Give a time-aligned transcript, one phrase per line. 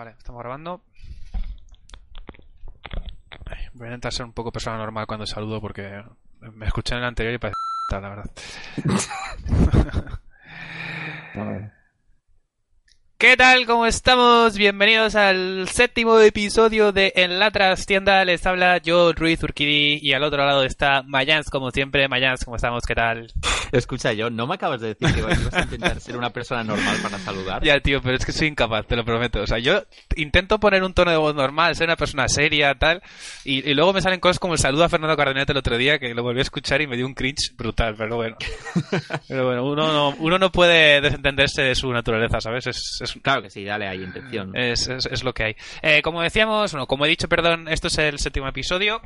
[0.00, 0.80] Vale, estamos grabando.
[3.74, 6.02] Voy a intentar ser un poco persona normal cuando saludo porque
[6.40, 7.58] me escuché en el anterior y parece
[7.90, 8.30] la verdad.
[13.20, 13.66] ¿Qué tal?
[13.66, 14.56] ¿Cómo estamos?
[14.56, 18.24] Bienvenidos al séptimo episodio de En la Trastienda.
[18.24, 22.08] Les habla yo, Ruiz Urquidi, y al otro lado está Mayans, como siempre.
[22.08, 22.82] Mayans, ¿cómo estamos?
[22.86, 23.30] ¿Qué tal?
[23.72, 26.96] Escucha, yo no me acabas de decir que ibas a intentar ser una persona normal
[27.02, 27.62] para saludar.
[27.62, 29.42] Ya, tío, pero es que soy incapaz, te lo prometo.
[29.42, 29.82] O sea, yo
[30.16, 33.02] intento poner un tono de voz normal, ser una persona seria, tal,
[33.44, 35.98] y, y luego me salen cosas como el saludo a Fernando Cardenete el otro día,
[35.98, 38.36] que lo volví a escuchar y me dio un cringe brutal, pero bueno.
[39.28, 42.66] Pero bueno, uno no, uno no puede desentenderse de su naturaleza, ¿sabes?
[42.66, 44.56] Es, es, Claro que sí, dale, hay intención.
[44.56, 45.56] es, es- lo que hay.
[45.82, 49.00] Eh, como decíamos, bueno, como he dicho, perdón, esto es el séptimo episodio.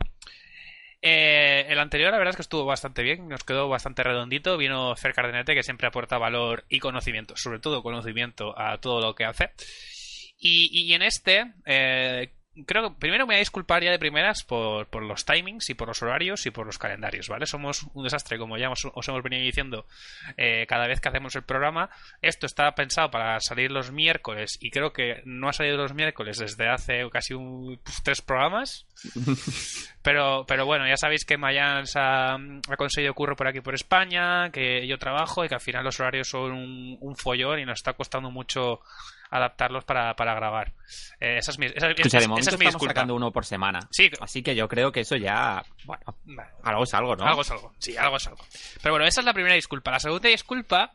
[1.07, 4.57] Eh, el anterior, la verdad es que estuvo bastante bien, nos quedó bastante redondito.
[4.57, 9.15] Vino Fer Cardenete, que siempre aporta valor y conocimiento, sobre todo conocimiento a todo lo
[9.15, 9.51] que hace.
[10.39, 12.33] Y, y en este, eh,
[12.67, 15.75] creo que primero me voy a disculpar ya de primeras por, por los timings y
[15.75, 17.47] por los horarios y por los calendarios, ¿vale?
[17.47, 19.87] Somos un desastre, como ya os, os hemos venido diciendo
[20.37, 21.91] eh, cada vez que hacemos el programa.
[22.23, 26.39] Esto está pensado para salir los miércoles y creo que no ha salido los miércoles
[26.39, 28.87] desde hace casi un, pues, tres programas.
[30.03, 34.51] Pero, pero bueno, ya sabéis que Mayans ha, ha conseguido curro por aquí por España,
[34.51, 37.79] que yo trabajo y que al final los horarios son un, un follón y nos
[37.79, 38.81] está costando mucho
[39.35, 40.73] adaptarlos para, para grabar.
[41.19, 43.45] Eh, esa es mi, esa, Escucha, de momento esa es mi estamos sacando uno por
[43.45, 43.81] semana.
[43.91, 44.09] Sí.
[44.21, 46.05] Así que yo creo que eso ya, bueno,
[46.63, 47.27] algo es algo, ¿no?
[47.27, 47.73] Algo es algo.
[47.79, 48.45] Sí, algo es algo.
[48.81, 49.91] Pero bueno, esa es la primera disculpa.
[49.91, 50.95] La segunda disculpa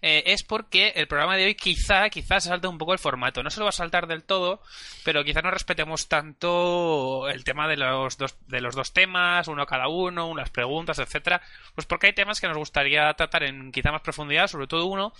[0.00, 3.42] eh, es porque el programa de hoy quizá, quizá se salte un poco el formato.
[3.42, 4.62] No se lo va a saltar del todo,
[5.04, 9.66] pero quizá no respetemos tanto el tema de los dos, de los dos temas, uno
[9.66, 11.42] cada uno, unas preguntas, etcétera.
[11.74, 15.12] Pues porque hay temas que nos gustaría tratar en quizá más profundidad, sobre todo uno.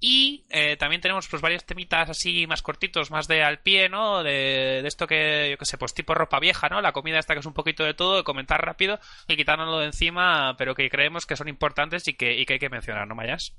[0.00, 4.22] Y eh, también tenemos pues varios temitas así más cortitos, más de al pie, ¿no?
[4.22, 6.82] De, de esto que, yo qué sé, pues tipo ropa vieja, ¿no?
[6.82, 9.86] La comida esta que es un poquito de todo, de comentar rápido y quitárnoslo de
[9.86, 13.14] encima, pero que creemos que son importantes y que, y que hay que mencionar, ¿no,
[13.14, 13.54] Mayas?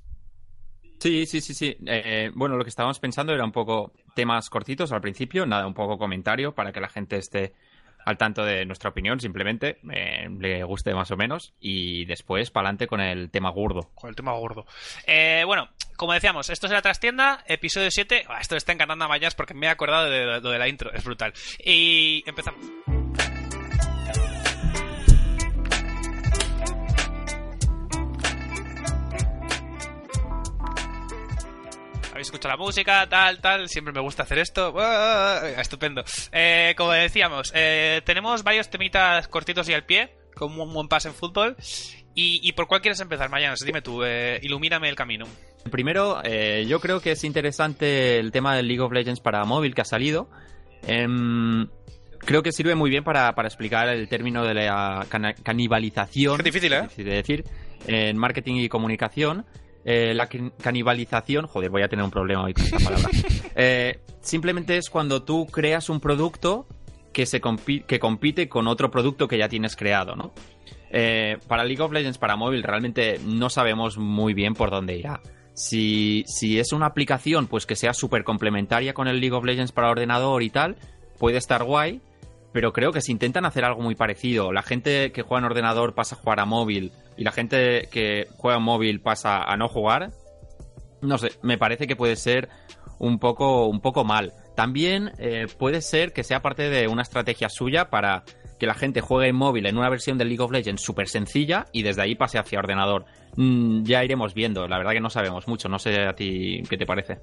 [0.98, 1.76] Sí, sí, sí, sí.
[1.86, 5.74] Eh, bueno, lo que estábamos pensando era un poco temas cortitos al principio, nada, un
[5.74, 7.54] poco comentario para que la gente esté
[8.06, 12.68] al tanto de nuestra opinión, simplemente eh, le guste más o menos, y después para
[12.68, 13.90] adelante con el tema gordo.
[13.96, 14.64] Con el tema gordo.
[15.06, 18.26] Eh, bueno, como decíamos, esto es la trastienda, episodio 7.
[18.28, 20.92] Ah, esto está encantando a Mayas porque me he acordado de lo de la intro,
[20.92, 21.32] es brutal.
[21.64, 22.64] Y empezamos.
[32.16, 33.68] Habéis escuchado la música, tal, tal.
[33.68, 34.72] Siempre me gusta hacer esto.
[34.72, 35.60] ¡Buah!
[35.60, 36.02] Estupendo.
[36.32, 41.08] Eh, como decíamos, eh, tenemos varios temitas cortitos y al pie, como un buen pase
[41.08, 41.56] en fútbol.
[42.14, 43.60] ¿Y, y por cuál quieres empezar, Mayanas?
[43.60, 45.26] Dime tú, eh, ilumíname el camino.
[45.70, 49.74] Primero, eh, yo creo que es interesante el tema del League of Legends para móvil
[49.74, 50.30] que ha salido.
[50.86, 51.68] Em,
[52.20, 55.06] creo que sirve muy bien para, para explicar el término de la
[55.42, 56.40] canibalización.
[56.40, 56.80] Es difícil, ¿eh?
[56.80, 57.44] difícil de decir.
[57.86, 59.44] En marketing y comunicación.
[59.88, 63.08] Eh, la can- canibalización, joder, voy a tener un problema hoy con esta palabra.
[63.58, 66.66] Eh, simplemente es cuando tú creas un producto
[67.14, 70.34] que, se compi- que compite con otro producto que ya tienes creado, ¿no?
[70.90, 75.20] Eh, para League of Legends para móvil realmente no sabemos muy bien por dónde irá.
[75.54, 79.72] Si, si es una aplicación pues que sea súper complementaria con el League of Legends
[79.72, 80.76] para ordenador y tal,
[81.18, 82.02] puede estar guay,
[82.56, 85.94] pero creo que si intentan hacer algo muy parecido, la gente que juega en ordenador
[85.94, 89.68] pasa a jugar a móvil y la gente que juega en móvil pasa a no
[89.68, 90.12] jugar,
[91.02, 92.48] no sé, me parece que puede ser
[92.98, 94.32] un poco, un poco mal.
[94.54, 98.24] También eh, puede ser que sea parte de una estrategia suya para
[98.58, 101.66] que la gente juegue en móvil en una versión de League of Legends súper sencilla
[101.72, 103.04] y desde ahí pase hacia ordenador.
[103.36, 106.78] Mm, ya iremos viendo, la verdad que no sabemos mucho, no sé a ti qué
[106.78, 107.18] te parece.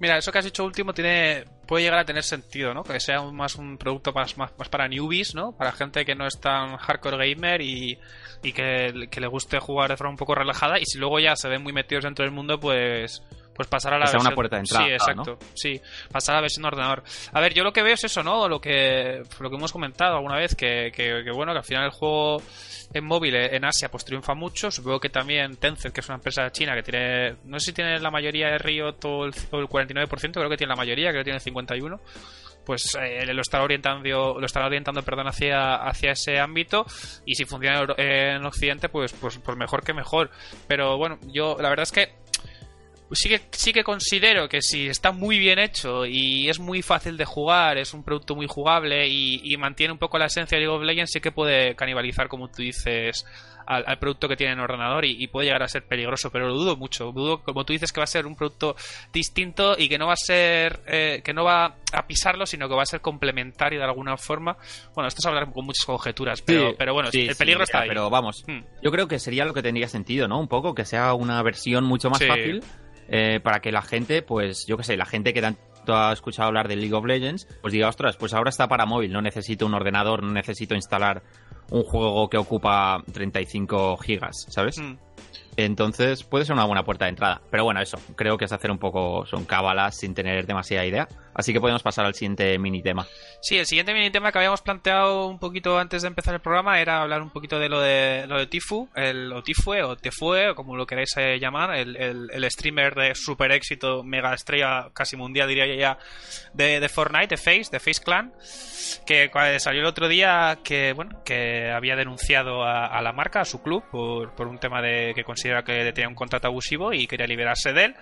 [0.00, 2.82] Mira, eso que has dicho último tiene puede llegar a tener sentido, ¿no?
[2.82, 5.52] Que sea más un producto más, más, más para newbies, ¿no?
[5.52, 7.98] Para gente que no es tan hardcore gamer y,
[8.42, 10.78] y que, que le guste jugar de forma un poco relajada.
[10.78, 13.22] Y si luego ya se ven muy metidos dentro del mundo, pues
[13.58, 14.28] pues pasar a la Que sea versión...
[14.28, 15.38] una puerta de entrada, Sí, exacto.
[15.52, 15.80] Sí,
[16.12, 17.02] pasar a la versión de ordenador.
[17.32, 18.48] A ver, yo lo que veo es eso, ¿no?
[18.48, 21.86] Lo que, lo que hemos comentado alguna vez, que, que, que bueno, que al final
[21.86, 22.40] el juego
[22.94, 24.70] en móvil eh, en Asia pues triunfa mucho.
[24.70, 27.98] Supongo que también Tencent, que es una empresa china que tiene, no sé si tiene
[27.98, 31.22] la mayoría de Riot o el, o el 49%, creo que tiene la mayoría, creo
[31.22, 32.00] que tiene el 51
[32.68, 36.84] pues eh, lo estará orientando lo estará orientando perdón hacia hacia ese ámbito
[37.24, 40.30] y si funciona en Occidente pues pues pues mejor que mejor
[40.66, 42.12] pero bueno yo la verdad es que
[43.12, 47.16] sí que, sí que considero que si está muy bien hecho y es muy fácil
[47.16, 50.64] de jugar, es un producto muy jugable y, y mantiene un poco la esencia de
[50.64, 53.24] League of Legends, sí que puede canibalizar, como tú dices,
[53.66, 56.48] al, al producto que tiene en ordenador y, y puede llegar a ser peligroso, pero
[56.48, 57.12] lo dudo mucho.
[57.12, 58.76] Dudo, como tú dices, que va a ser un producto
[59.12, 62.74] distinto y que no va a ser, eh, que no va a pisarlo, sino que
[62.74, 64.56] va a ser complementario de alguna forma.
[64.94, 67.88] Bueno, esto es hablar con muchas conjeturas, pero, Sí, pero bueno, el peligro está ahí.
[67.88, 68.60] Pero vamos, Hmm.
[68.82, 70.38] yo creo que sería lo que tendría sentido, ¿no?
[70.40, 72.62] Un poco, que sea una versión mucho más fácil
[73.08, 76.48] eh, para que la gente, pues, yo qué sé, la gente que tanto ha escuchado
[76.48, 79.66] hablar de League of Legends, pues diga, ostras, pues ahora está para móvil, no necesito
[79.66, 81.22] un ordenador, no necesito instalar
[81.70, 84.78] un juego que ocupa 35 gigas, ¿sabes?
[84.78, 84.96] Hmm.
[85.58, 87.40] Entonces puede ser una buena puerta de entrada.
[87.50, 91.08] Pero bueno, eso, creo que es hacer un poco, son cábalas sin tener demasiada idea.
[91.34, 93.08] Así que podemos pasar al siguiente mini tema.
[93.42, 96.80] Sí, el siguiente mini tema que habíamos planteado un poquito antes de empezar el programa
[96.80, 100.50] era hablar un poquito de lo de lo de Tifu, el, o Tifue, o Tefue,
[100.50, 105.16] o como lo queráis eh, llamar, el, el- streamer de super éxito, mega estrella casi
[105.16, 105.98] mundial diría yo ya,
[106.54, 108.32] de, de Fortnite, de Face, de Face Clan,
[109.06, 109.28] que
[109.58, 113.60] salió el otro día que, bueno, que había denunciado a, a la marca, a su
[113.62, 117.26] club, por, por un tema de que considera que tenía un contrato abusivo y quería
[117.26, 117.94] liberarse de él.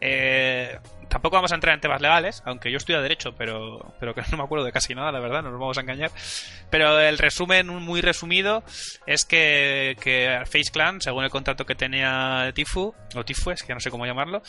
[0.00, 4.22] Eh, tampoco vamos a entrar en temas legales, aunque yo estudio Derecho, pero, pero que
[4.30, 6.10] no me acuerdo de casi nada, la verdad, no nos vamos a engañar.
[6.70, 8.64] Pero el resumen, muy resumido,
[9.06, 13.74] es que, que Face Clan, según el contrato que tenía Tifu, o Tifu, es que
[13.74, 14.42] no sé cómo llamarlo,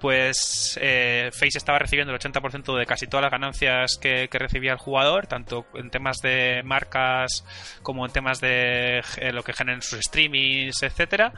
[0.00, 4.72] pues eh, Face estaba recibiendo el 80% de casi todas las ganancias que, que recibía
[4.72, 7.44] el jugador, tanto en temas de marcas
[7.82, 11.32] como en temas de eh, lo que generen sus streamings, etcétera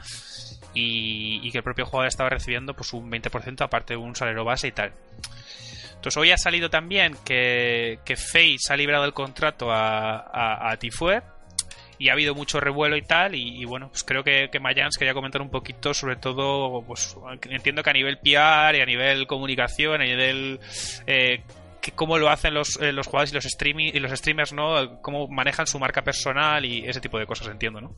[0.73, 4.43] y, y que el propio jugador estaba recibiendo pues un 20% aparte de un salario
[4.43, 4.93] base y tal.
[5.95, 10.77] Entonces hoy ha salido también que, que Face ha librado el contrato a, a, a
[10.77, 11.21] Tifue
[11.97, 15.13] y ha habido mucho revuelo y tal y, bueno pues creo que, que Mayans quería
[15.13, 17.15] comentar un poquito sobre todo pues
[17.49, 20.59] entiendo que a nivel PR y a nivel comunicación a nivel
[21.07, 21.43] eh,
[21.95, 25.67] cómo lo hacen los, eh, los jugadores y los, y los streamers no cómo manejan
[25.67, 27.95] su marca personal y ese tipo de cosas entiendo no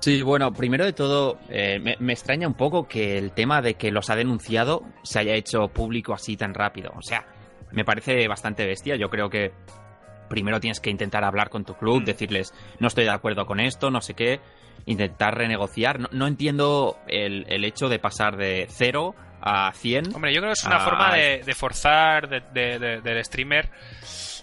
[0.00, 3.74] Sí, bueno, primero de todo, eh, me, me extraña un poco que el tema de
[3.74, 6.92] que los ha denunciado se haya hecho público así tan rápido.
[6.96, 7.26] O sea,
[7.72, 8.94] me parece bastante bestia.
[8.96, 9.52] Yo creo que
[10.28, 12.04] primero tienes que intentar hablar con tu club, Mm.
[12.04, 14.40] decirles, no estoy de acuerdo con esto, no sé qué,
[14.84, 15.98] intentar renegociar.
[15.98, 20.14] No, no entiendo el, el hecho de pasar de cero a 100.
[20.14, 23.68] Hombre, yo creo que es una forma de, de forzar de- de- del streamer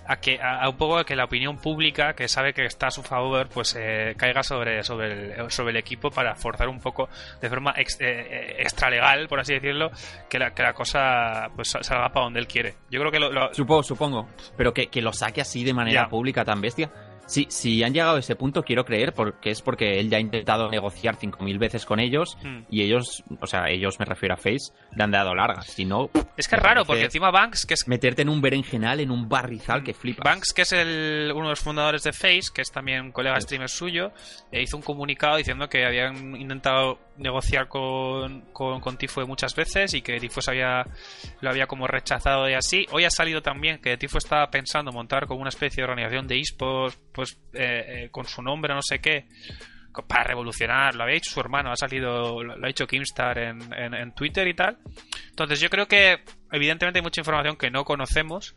[0.08, 2.88] a que a, a un poco a que la opinión pública que sabe que está
[2.88, 5.12] a su favor pues eh, caiga sobre sobre
[5.42, 7.08] el, sobre el equipo para forzar un poco
[7.42, 9.92] de forma ex, eh, eh, extralegal por así decirlo
[10.30, 13.32] que la, que la cosa pues salga para donde él quiere yo creo que lo,
[13.32, 14.30] lo- Supongo, supongo.
[14.58, 16.10] Pero que, que lo saque así de manera Ya.
[16.10, 16.92] pública tan bestia.
[17.34, 20.20] Sí, si han llegado a ese punto, quiero creer porque es porque él ya ha
[20.20, 22.60] intentado negociar 5.000 veces con ellos Hmm.
[22.70, 25.66] y ellos, o sea, ellos me refiero a Face, le han dado largas.
[25.66, 29.00] Si no, es que es raro porque encima Banks que es meterte en un berenjenal,
[29.00, 30.24] en un barrizal que flipas.
[30.24, 33.42] Banks, que es el, uno de los fundadores de Face, que es también un colega
[33.42, 34.12] streamer suyo,
[34.52, 40.02] eh, hizo un comunicado diciendo que habían intentado negociar con, con, con muchas veces y
[40.02, 40.86] que se había,
[41.42, 42.86] lo había como rechazado y así.
[42.92, 46.40] Hoy ha salido también que Tifue estaba pensando montar como una especie de organización de
[46.40, 49.28] esports, pues eh, eh, con su nombre, no sé qué,
[50.08, 50.96] para revolucionar.
[50.96, 54.48] Lo había hecho su hermano, ha salido, lo ha hecho Kimstar en, en, en Twitter
[54.48, 54.78] y tal.
[55.30, 58.56] Entonces yo creo que evidentemente hay mucha información que no conocemos,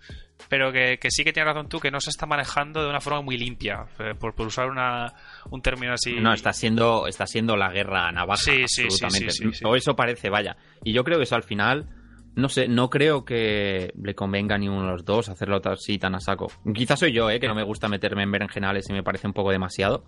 [0.48, 3.00] pero que, que sí que tienes razón tú, que no se está manejando de una
[3.00, 5.12] forma muy limpia, eh, por, por usar una,
[5.50, 6.14] un término así.
[6.20, 9.30] No, está siendo, está siendo la guerra navaja, Sí, sí, sí, absolutamente.
[9.30, 9.64] sí, sí, sí.
[9.66, 10.56] O eso parece, vaya.
[10.84, 11.86] Y yo creo que eso al final,
[12.34, 16.14] no sé, no creo que le convenga a ninguno de los dos hacerlo así tan
[16.14, 16.52] a saco.
[16.74, 17.40] Quizás soy yo, ¿eh?
[17.40, 20.04] que no me gusta meterme en berenjenales y me parece un poco demasiado.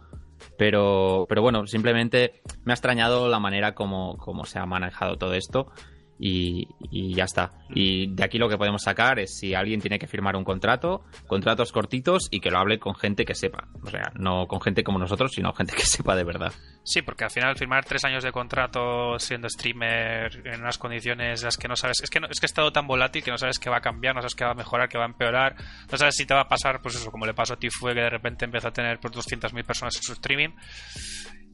[0.56, 5.34] Pero, pero bueno, simplemente me ha extrañado la manera como, como se ha manejado todo
[5.34, 5.70] esto.
[6.18, 7.52] Y, y ya está.
[7.70, 11.04] Y de aquí lo que podemos sacar es si alguien tiene que firmar un contrato,
[11.26, 13.68] contratos cortitos y que lo hable con gente que sepa.
[13.82, 16.52] O sea, no con gente como nosotros, sino gente que sepa de verdad.
[16.82, 21.44] Sí, porque al final firmar tres años de contrato siendo streamer en unas condiciones en
[21.44, 23.38] las que no sabes, es que no, es que es todo tan volátil que no
[23.38, 25.54] sabes qué va a cambiar, no sabes qué va a mejorar, qué va a empeorar,
[25.90, 28.00] no sabes si te va a pasar, pues eso, como le pasó a Tifue que
[28.00, 30.50] de repente empezó a tener pues 200.000 personas en su streaming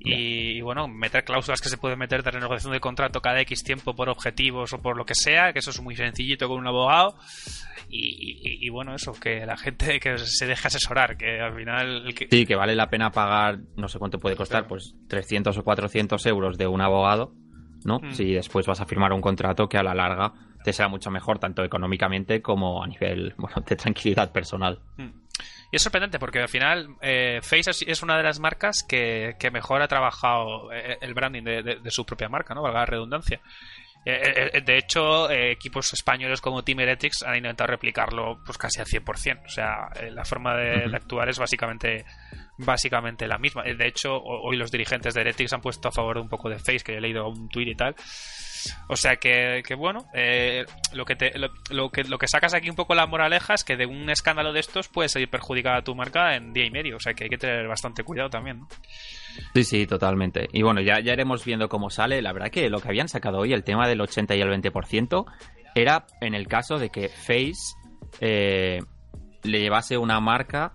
[0.04, 3.94] y, bueno, meter cláusulas que se pueden meter de renegociación de contrato cada X tiempo
[3.94, 7.16] por objetivos o por lo que sea, que eso es muy sencillito con un abogado.
[7.88, 12.14] Y, bueno, eso, que la gente que se deje asesorar, que al final...
[12.30, 16.26] Sí, que vale la pena pagar, no sé cuánto puede costar, pues 300 o 400
[16.26, 17.32] euros de un abogado,
[17.84, 18.00] ¿no?
[18.00, 18.12] Mm.
[18.12, 20.32] Si después vas a firmar un contrato que a la larga
[20.64, 24.80] te será mucho mejor, tanto económicamente como a nivel bueno, de tranquilidad personal.
[24.96, 25.23] Mm.
[25.74, 29.82] Y es sorprendente porque al final eh, Face es una de las marcas que, mejor
[29.82, 32.62] ha trabajado eh, el branding de, su propia marca, ¿no?
[32.62, 33.40] Valga la redundancia.
[34.06, 39.46] Eh, de hecho, equipos españoles como Team Heretics han intentado replicarlo pues casi al 100%.
[39.46, 42.04] O sea, la forma de, actuar es básicamente
[42.56, 43.64] básicamente la misma.
[43.64, 46.60] De hecho, hoy los dirigentes de Heretics han puesto a favor de un poco de
[46.60, 47.96] Face, que he leído un tweet y tal.
[48.88, 51.14] O sea que, bueno, eh, lo, que
[51.70, 54.52] lo, que, lo que sacas aquí un poco la moraleja es que de un escándalo
[54.52, 56.96] de estos puede salir perjudicada tu marca en día y medio.
[56.96, 58.68] O sea que hay que tener bastante cuidado también, ¿no?
[59.54, 60.48] Sí, sí, totalmente.
[60.52, 62.22] Y bueno, ya, ya iremos viendo cómo sale.
[62.22, 65.24] La verdad que lo que habían sacado hoy, el tema del 80 y el 20%,
[65.74, 67.74] era en el caso de que Face
[68.20, 68.80] eh,
[69.42, 70.72] le llevase una marca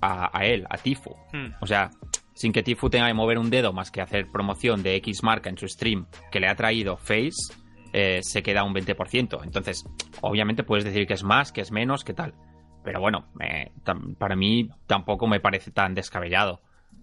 [0.00, 1.14] a, él, a Tifu.
[1.32, 1.54] Hmm.
[1.60, 1.90] O sea,
[2.38, 5.50] sin que Tifu tenga que mover un dedo más que hacer promoción de X marca
[5.50, 7.52] en su stream que le ha traído Face,
[7.92, 9.42] eh, se queda un 20%.
[9.42, 9.84] Entonces,
[10.20, 12.34] obviamente puedes decir que es más, que es menos, que tal.
[12.84, 13.26] Pero bueno,
[14.18, 16.60] para mí tampoco me parece tan descabellado.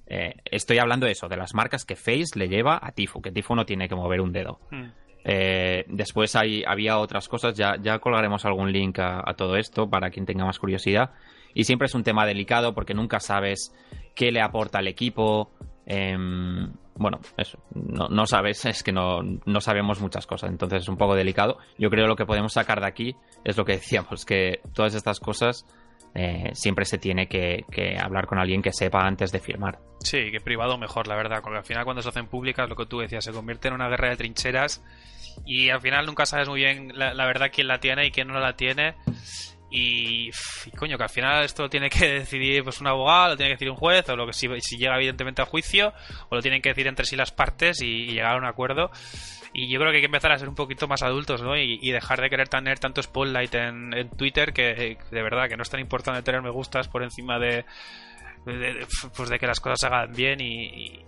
[0.07, 3.31] Eh, estoy hablando de eso, de las marcas que Face le lleva a Tifu, que
[3.31, 4.61] Tifu no tiene que mover un dedo.
[4.71, 4.85] Hmm.
[5.25, 10.11] Eh, después hay, había otras cosas, ya, ya colgaremos algún link a, todo esto para
[10.11, 11.11] quien tenga más curiosidad.
[11.55, 13.73] Y siempre es un tema delicado porque nunca sabes
[14.13, 15.49] qué le aporta al equipo.
[15.87, 19.21] Em, bueno, eso, no, sabes, es que no,
[19.61, 21.57] sabemos muchas cosas, entonces es un poco delicado.
[21.79, 24.95] Yo creo que lo que podemos sacar de aquí es lo que decíamos, que todas
[24.95, 25.65] estas cosas
[26.13, 27.63] eh, siempre se tiene que,
[27.99, 29.79] hablar con alguien que sepa antes de firmar.
[30.01, 32.85] Sí, que privado mejor, la verdad, porque al final cuando se hacen públicas, lo que
[32.85, 34.83] tú decías, se convierte en una guerra de trincheras
[35.45, 38.27] y al final nunca sabes muy bien la, la verdad quién la tiene y quién
[38.27, 38.95] no la tiene
[39.69, 40.29] y,
[40.77, 43.55] coño, que al final esto lo tiene que decidir pues un abogado, lo tiene que
[43.55, 45.93] decidir un juez, o lo que si, llega evidentemente a juicio,
[46.29, 48.91] o lo tienen que decir entre sí las partes y, llegar a un acuerdo.
[49.53, 51.57] Y yo creo que hay que empezar a ser un poquito más adultos, ¿no?
[51.57, 55.69] Y, dejar de querer tener tanto spotlight en, Twitter que de verdad que no es
[55.69, 57.65] tan importante tener me gustas por encima de,
[59.15, 61.03] pues de que las cosas se hagan bien y,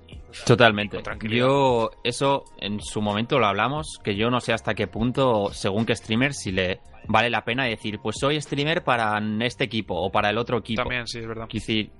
[0.46, 1.02] totalmente.
[1.30, 5.86] Yo eso en su momento lo hablamos que yo no sé hasta qué punto según
[5.86, 10.12] qué streamer si le vale la pena decir pues soy streamer para este equipo o
[10.12, 11.48] para el otro equipo también sí es verdad.
[11.52, 11.92] Decir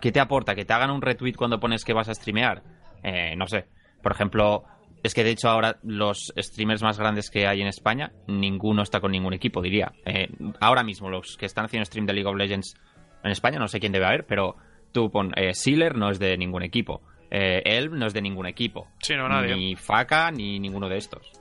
[0.00, 2.62] qué te aporta que te hagan un retweet cuando pones que vas a streamear
[3.02, 3.66] eh, no sé.
[4.02, 4.64] Por ejemplo
[5.02, 9.00] es que de hecho ahora los streamers más grandes que hay en España, ninguno está
[9.00, 9.92] con ningún equipo, diría.
[10.06, 10.28] Eh,
[10.60, 12.74] ahora mismo los que están haciendo stream de League of Legends
[13.22, 14.56] en España no sé quién debe haber, pero
[14.92, 17.02] tú pon eh, Sealer no es de ningún equipo.
[17.36, 18.86] Eh, Elm no es de ningún equipo.
[19.00, 19.56] Sí, no, nadie.
[19.56, 21.32] Ni Faca ni ninguno de estos.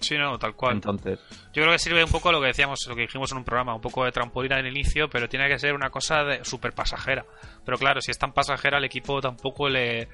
[0.00, 0.74] Sí, no, tal cual.
[0.74, 1.20] Entonces.
[1.54, 3.74] Yo creo que sirve un poco lo que decíamos, lo que dijimos en un programa,
[3.74, 7.24] un poco de trampolina en el inicio, pero tiene que ser una cosa súper pasajera.
[7.64, 10.08] Pero claro, si es tan pasajera, al equipo tampoco le,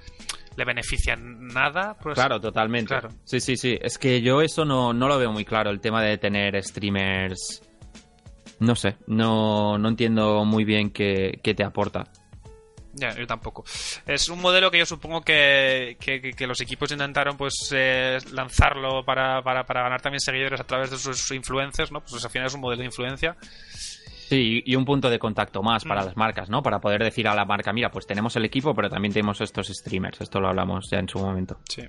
[0.57, 1.97] le beneficia nada.
[2.01, 2.89] Pues, claro, totalmente.
[2.89, 3.09] Claro.
[3.25, 3.79] Sí, sí, sí.
[3.81, 7.63] Es que yo eso no, no lo veo muy claro, el tema de tener streamers
[8.63, 12.05] no sé, no, no entiendo muy bien qué, te aporta.
[12.95, 13.65] Ya, yo tampoco.
[14.07, 15.97] Es un modelo que yo supongo que,
[16.47, 20.99] los equipos intentaron pues eh, lanzarlo para, para, para, ganar también seguidores a través de
[20.99, 22.01] sus influencers, ¿no?
[22.01, 23.37] Pues al final es un modelo de influencia.
[24.29, 26.07] Sí, y un punto de contacto más para mm.
[26.07, 26.63] las marcas, ¿no?
[26.63, 29.69] Para poder decir a la marca, mira, pues tenemos el equipo, pero también tenemos estos
[29.69, 30.21] streamers.
[30.21, 31.59] Esto lo hablamos ya en su momento.
[31.69, 31.83] Sí.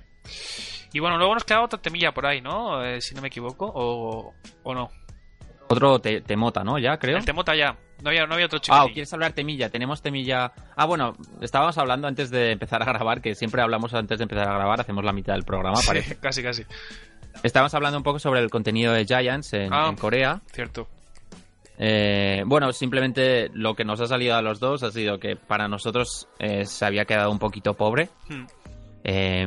[0.92, 2.84] Y bueno, luego nos queda otra temilla por ahí, ¿no?
[2.84, 4.90] Eh, si no me equivoco, o, o no.
[5.68, 6.78] Otro Temota, ¿no?
[6.78, 7.16] Ya, creo.
[7.16, 7.76] El Temota ya.
[8.04, 8.76] No había, no había otro chico.
[8.76, 9.70] Ah, ¿quieres hablar Temilla?
[9.70, 10.52] Tenemos Temilla.
[10.76, 14.46] Ah, bueno, estábamos hablando antes de empezar a grabar, que siempre hablamos antes de empezar
[14.46, 16.16] a grabar, hacemos la mitad del programa, parece.
[16.20, 16.64] casi, casi.
[17.42, 20.42] Estábamos hablando un poco sobre el contenido de Giants en, ah, Corea.
[20.52, 20.86] Cierto.
[21.78, 25.66] Eh, bueno, simplemente lo que nos ha salido a los dos ha sido que para
[25.66, 28.10] nosotros eh, se había quedado un poquito pobre.
[28.28, 28.44] Hmm.
[29.02, 29.46] Eh,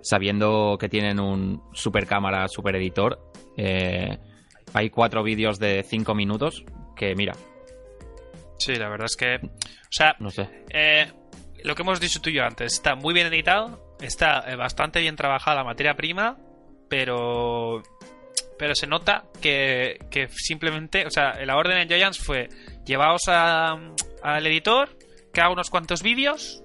[0.00, 3.18] sabiendo que tienen un super cámara, super editor.
[3.56, 4.16] Eh,
[4.72, 7.32] hay cuatro vídeos de cinco minutos que, mira.
[8.58, 9.36] Sí, la verdad es que.
[9.36, 10.48] O sea, no sé.
[10.70, 11.10] Eh,
[11.64, 15.00] lo que hemos dicho tú y yo antes, está muy bien editado, está eh, bastante
[15.00, 16.36] bien trabajada la materia prima,
[16.88, 17.82] pero.
[18.58, 21.06] Pero se nota que, que simplemente.
[21.06, 22.48] O sea, la orden en Giants fue:
[22.84, 24.96] llevaos al editor,
[25.32, 26.62] que haga unos cuantos vídeos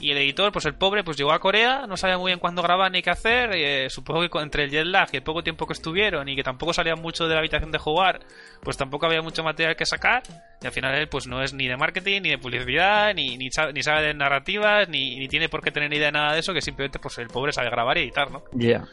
[0.00, 2.62] Y el editor, pues el pobre, pues llegó a Corea, no sabía muy bien cuándo
[2.62, 3.50] grabar ni qué hacer.
[3.54, 6.42] Eh, supongo que entre el jet lag y el poco tiempo que estuvieron y que
[6.42, 8.20] tampoco salían mucho de la habitación de jugar,
[8.62, 10.22] pues tampoco había mucho material que sacar.
[10.62, 13.48] Y al final él, pues no es ni de marketing, ni de publicidad, ni, ni,
[13.48, 16.52] ni sabe de narrativas, ni, ni tiene por qué tener idea de nada de eso,
[16.52, 18.44] que simplemente, pues el pobre sabe grabar y editar, ¿no?
[18.52, 18.84] Ya.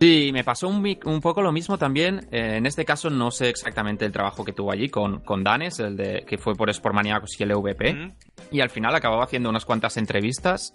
[0.00, 2.26] Sí, me pasó un, un, poco lo mismo también.
[2.32, 5.78] Eh, en este caso no sé exactamente el trabajo que tuvo allí con, con Danes,
[5.78, 7.44] el de que fue por Sportmaniacos y.
[7.44, 8.14] Uh -huh.
[8.50, 10.72] Y al final acababa haciendo unas cuantas entrevistas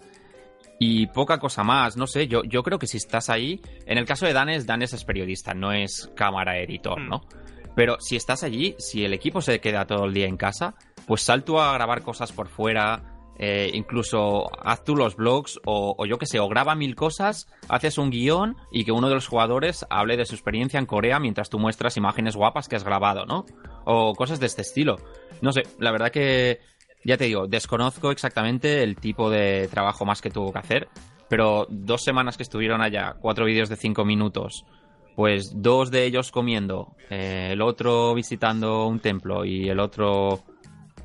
[0.78, 1.96] y poca cosa más.
[1.96, 3.60] No sé, yo, yo creo que si estás ahí.
[3.84, 7.22] En el caso de Danes, Danes es periodista, no es cámara editor, ¿no?
[7.74, 11.22] Pero si estás allí, si el equipo se queda todo el día en casa, pues
[11.22, 16.18] sal tú a grabar cosas por fuera, eh, incluso haz tú los blogs o, yo
[16.18, 19.84] que sé, o graba mil cosas, haces un guion y que uno de los jugadores
[19.90, 23.44] hable de su experiencia en Corea mientras tú muestras imágenes guapas que has grabado, ¿no?
[23.84, 24.96] O cosas de este estilo.
[25.42, 26.60] No sé, la verdad que,
[27.04, 30.88] ya te digo, desconozco exactamente el tipo de trabajo más que tuvo que hacer,
[31.28, 34.64] pero dos semanas que estuvieron allá, cuatro vídeos de cinco minutos,
[35.14, 40.42] pues dos de ellos comiendo, eh, el otro visitando un templo y el otro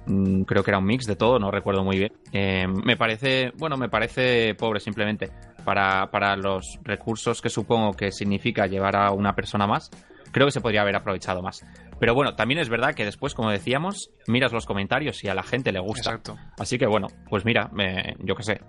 [0.05, 2.13] creo que era un mix de todo, no recuerdo muy bien.
[2.31, 5.29] Eh, me parece, bueno, me parece pobre simplemente
[5.63, 9.89] para, para los recursos que supongo que significa llevar a una persona más.
[10.31, 11.65] Creo que se podría haber aprovechado más.
[11.99, 15.43] Pero bueno, también es verdad que después, como decíamos, miras los comentarios y a la
[15.43, 16.11] gente le gusta.
[16.11, 16.37] Exacto.
[16.57, 18.61] Así que bueno, pues mira, me, yo qué sé,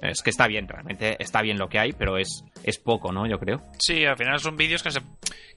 [0.00, 3.26] es que está bien, realmente está bien lo que hay, pero es, es poco, ¿no?
[3.26, 3.62] Yo creo.
[3.78, 5.00] Sí, al final son vídeos que se,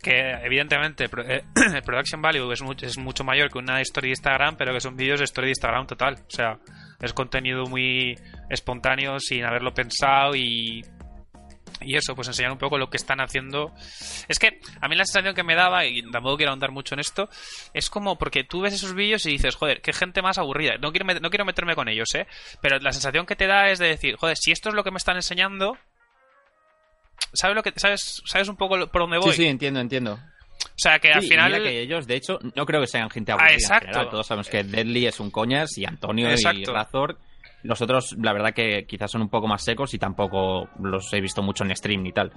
[0.01, 1.43] que evidentemente eh,
[1.75, 4.79] el production value es mucho, es mucho mayor que una story de Instagram, pero que
[4.79, 6.15] son vídeos de story de Instagram total.
[6.15, 6.57] O sea,
[7.01, 8.17] es contenido muy
[8.49, 10.83] espontáneo sin haberlo pensado y
[11.81, 13.73] y eso, pues enseñar un poco lo que están haciendo.
[14.27, 16.99] Es que a mí la sensación que me daba, y tampoco quiero ahondar mucho en
[16.99, 17.29] esto,
[17.73, 20.77] es como porque tú ves esos vídeos y dices, joder, qué gente más aburrida.
[20.77, 22.27] No quiero, no quiero meterme con ellos, ¿eh?
[22.61, 24.91] Pero la sensación que te da es de decir, joder, si esto es lo que
[24.91, 25.77] me están enseñando,
[27.33, 29.31] ¿sabes lo que sabes sabes un poco por dónde voy?
[29.31, 30.13] Sí, sí, entiendo, entiendo.
[30.13, 31.51] O sea que al sí, final.
[31.51, 33.51] Mira que ellos, de hecho, no creo que sean gente aburrida.
[33.51, 34.09] Ah, exacto.
[34.09, 36.71] Todos sabemos que Deadly es un coñas y Antonio exacto.
[36.71, 37.17] y Razor
[37.63, 41.21] los otros, la verdad que quizás son un poco más secos y tampoco los he
[41.21, 42.31] visto mucho en stream ni tal.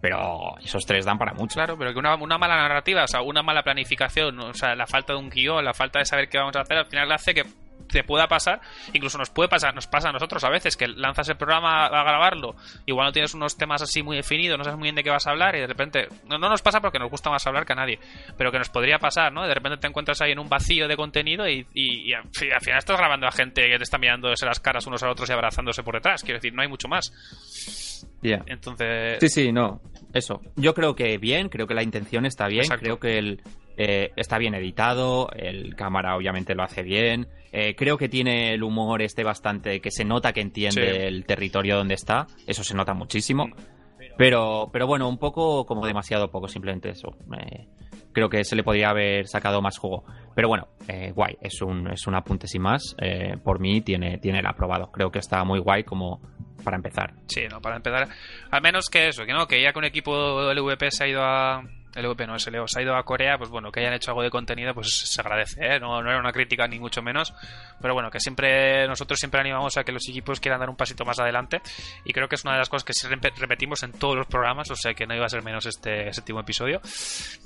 [0.00, 1.54] Pero esos tres dan para mucho.
[1.54, 4.86] Claro, pero que una, una, mala narrativa, o sea, una mala planificación, o sea, la
[4.86, 7.34] falta de un guion, la falta de saber qué vamos a hacer, al final hace
[7.34, 7.44] que
[7.92, 8.60] te pueda pasar,
[8.92, 12.02] incluso nos puede pasar, nos pasa a nosotros a veces, que lanzas el programa a
[12.04, 12.56] grabarlo,
[12.86, 15.26] igual no tienes unos temas así muy definidos, no sabes muy bien de qué vas
[15.26, 17.72] a hablar y de repente, no, no nos pasa porque nos gusta más hablar que
[17.72, 17.98] a nadie,
[18.36, 19.46] pero que nos podría pasar, ¿no?
[19.46, 22.78] De repente te encuentras ahí en un vacío de contenido y, y, y al final
[22.78, 25.82] estás grabando a gente que te está mirándose las caras unos a otros y abrazándose
[25.82, 27.12] por detrás, quiero decir, no hay mucho más.
[28.22, 28.42] Yeah.
[28.46, 29.18] Entonces...
[29.20, 29.80] Sí, sí, no,
[30.12, 30.40] eso.
[30.56, 32.84] Yo creo que bien, creo que la intención está bien, Exacto.
[32.84, 33.42] creo que el,
[33.76, 38.62] eh, está bien editado, el cámara obviamente lo hace bien, eh, creo que tiene el
[38.62, 41.02] humor este bastante, que se nota que entiende Sí.
[41.06, 43.46] el territorio donde está, eso se nota muchísimo,
[44.18, 47.16] pero, pero bueno, un poco como demasiado poco, simplemente eso.
[47.38, 47.66] Eh,
[48.12, 50.04] creo que se le podría haber sacado más jugo.
[50.34, 52.94] Pero bueno, eh, guay, es un, es un apunte sin más.
[53.42, 54.90] Por mí tiene, tiene el aprobado.
[54.92, 56.20] Creo que está muy guay como
[56.62, 57.14] para empezar.
[57.26, 58.08] Sí, no, para empezar.
[58.50, 61.22] Al menos que eso, que no, que ya que un equipo LVP se ha ido
[61.22, 61.62] a.
[61.94, 64.30] LVP no, SLO, se ha ido a Corea, pues bueno, que hayan hecho algo de
[64.30, 65.78] contenido, pues se agradece, ¿eh?
[65.80, 67.34] No, no era una crítica ni mucho menos.
[67.80, 71.04] Pero bueno, que siempre, nosotros siempre animamos a que los equipos quieran dar un pasito
[71.04, 71.60] más adelante.
[72.04, 74.76] Y creo que es una de las cosas que repetimos en todos los programas, o
[74.76, 76.80] sea que no iba a ser menos este séptimo episodio.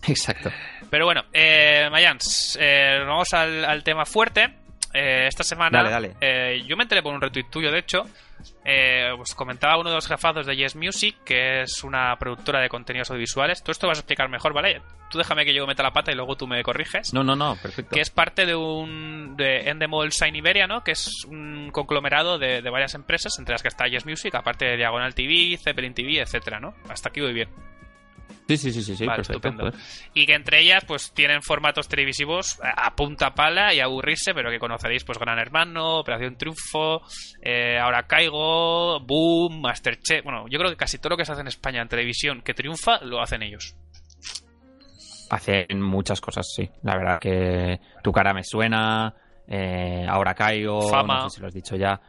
[0.07, 0.51] Exacto.
[0.91, 4.55] Pero bueno, eh, Mayans, eh, vamos al, al tema fuerte.
[4.95, 6.15] Eh, esta semana Dale, dale.
[6.21, 8.05] eh, yo me enteré por un retweet tuyo, de hecho.
[8.65, 12.69] Eh, pues comentaba uno de los jefazos de Yes Music, que es una productora de
[12.69, 13.63] contenidos audiovisuales.
[13.63, 14.83] Tú esto vas a explicar mejor, ¿vale?
[15.11, 17.15] Tú déjame que yo meta la pata y luego tú me corriges.
[17.15, 17.95] No, no, no, perfecto.
[17.95, 19.37] Que es parte de un.
[19.37, 20.83] de Endemol Sign Iberia, ¿no?
[20.83, 24.65] Que es un conglomerado de, de varias empresas, entre las que está Yes Music, aparte
[24.65, 26.75] de Diagonal TV, Zeppelin TV, etcétera, ¿no?
[26.89, 27.49] Hasta aquí voy bien.
[28.49, 29.49] Sí, sí, sí, sí, sí Vale, perfecto.
[29.49, 29.77] estupendo.
[30.15, 34.51] Y que entre ellas pues tienen formatos televisivos a punta pala y a aburrirse, pero
[34.51, 37.03] que conoceréis pues Gran Hermano, Operación Triunfo,
[37.43, 40.23] eh, Ahora Caigo, Boom, Masterchef.
[40.23, 42.55] Bueno, yo creo que casi todo lo que se hace en España en televisión que
[42.55, 43.75] triunfa lo hacen ellos.
[45.29, 46.71] Hacen muchas cosas, sí.
[46.83, 49.13] La verdad que tu cara me suena,
[49.49, 51.23] eh, ahora caigo, Fama.
[51.23, 52.01] no sé si lo has dicho ya.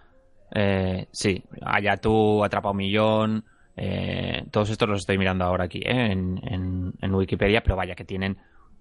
[0.53, 3.45] Eh, sí, allá tú, atrapa un millón.
[3.77, 7.95] Eh, todos estos los estoy mirando ahora aquí eh, en, en- en Wikipedia, pero vaya
[7.95, 8.35] que tienen.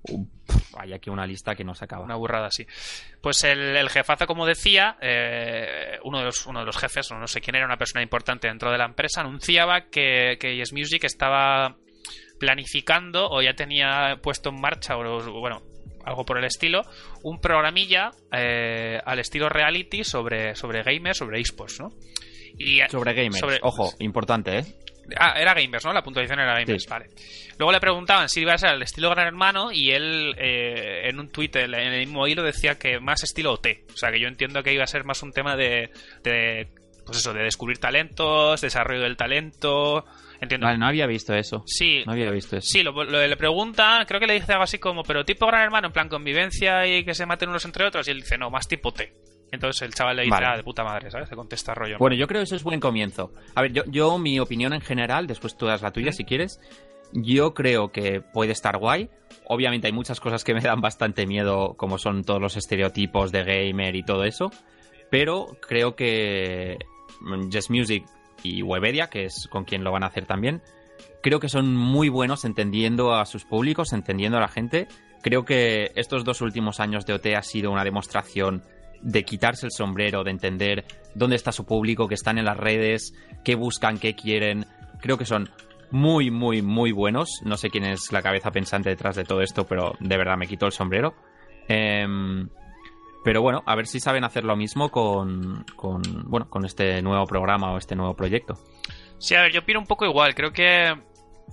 [0.05, 2.05] pf, vaya que una lista que no se acaba.
[2.05, 2.67] Una burrada así.
[3.21, 7.19] Pues el, el jefazo, como decía, eh, uno, de los, uno de los jefes, o
[7.19, 10.73] no sé quién era, una persona importante dentro de la empresa, anunciaba que, que Yes
[10.73, 11.77] Music estaba
[12.39, 15.63] planificando o ya tenía puesto en marcha, o bueno,
[16.05, 16.83] algo por el estilo,
[17.25, 21.89] un programilla eh, al estilo reality sobre, sobre gamers, sobre esports, ¿no?
[22.59, 23.43] Y, Sobre gamers.
[23.63, 24.65] Ojo, importante, ¿eh?
[25.19, 25.93] Ah, era Gamers, ¿no?
[25.93, 27.07] La puntuación era Gamers, vale.
[27.59, 31.21] Luego le preguntaban si iba a ser el estilo Gran Hermano y él eh, en
[31.21, 33.67] un tweet en el mismo hilo decía que más estilo OT.
[33.93, 35.91] O sea que yo entiendo que iba a ser más un tema de,
[36.23, 36.69] de
[37.07, 40.05] pues eso, de descubrir talentos, desarrollo del talento.
[40.41, 40.67] Entiendo.
[40.67, 41.63] Vale, no había visto eso.
[41.67, 42.03] Sí.
[42.05, 42.69] No había visto eso.
[42.69, 45.87] Sí, lo, le pregunta, creo que le dice algo así como, pero tipo Gran Hermano,
[45.87, 48.07] en plan convivencia y que se maten unos entre otros.
[48.09, 49.13] Y él dice, no, más tipo T.
[49.53, 51.29] Entonces el chaval le dice, ah, de puta madre, ¿sabes?
[51.29, 51.99] Se contesta rollo.
[51.99, 53.33] Bueno, yo creo que eso es buen comienzo.
[53.55, 56.61] A ver, yo, yo mi opinión en general, después tú das la tuya si quieres.
[57.13, 59.09] Yo creo que puede estar guay.
[59.47, 63.45] Obviamente hay muchas cosas que me dan bastante miedo, como son todos los estereotipos de
[63.45, 64.51] gamer y todo eso.
[65.11, 66.79] Pero creo que
[67.53, 68.05] Just Music
[68.43, 70.63] y Webedia, que es con quien lo van a hacer también,
[71.23, 74.89] creo que son muy buenos entendiendo a sus públicos, entendiendo a la gente.
[75.23, 78.63] Creo que estos dos últimos años de OT ha sido una demostración
[79.03, 83.15] de quitarse el sombrero, de entender dónde está su público, que están en las redes,
[83.45, 84.67] qué buscan, qué quieren.
[85.01, 85.51] Creo que son
[85.91, 87.41] muy, muy, muy buenos.
[87.45, 90.47] No sé quién es la cabeza pensante detrás de todo esto, pero de verdad me
[90.47, 91.15] quito el sombrero.
[91.69, 92.49] Em,
[93.25, 97.27] pero bueno, a ver si saben hacer lo mismo con, con, bueno, con este nuevo
[97.27, 98.55] programa o este nuevo proyecto.
[99.19, 100.35] Sí, a ver, yo opino un poco igual.
[100.35, 100.95] Creo que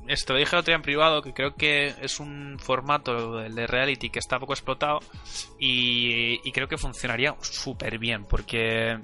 [0.08, 4.10] esto lo dije otro día en privado, que creo que es un formato de reality
[4.10, 5.00] que está poco explotado
[5.60, 9.00] y, creo que funcionaría súper bien porque,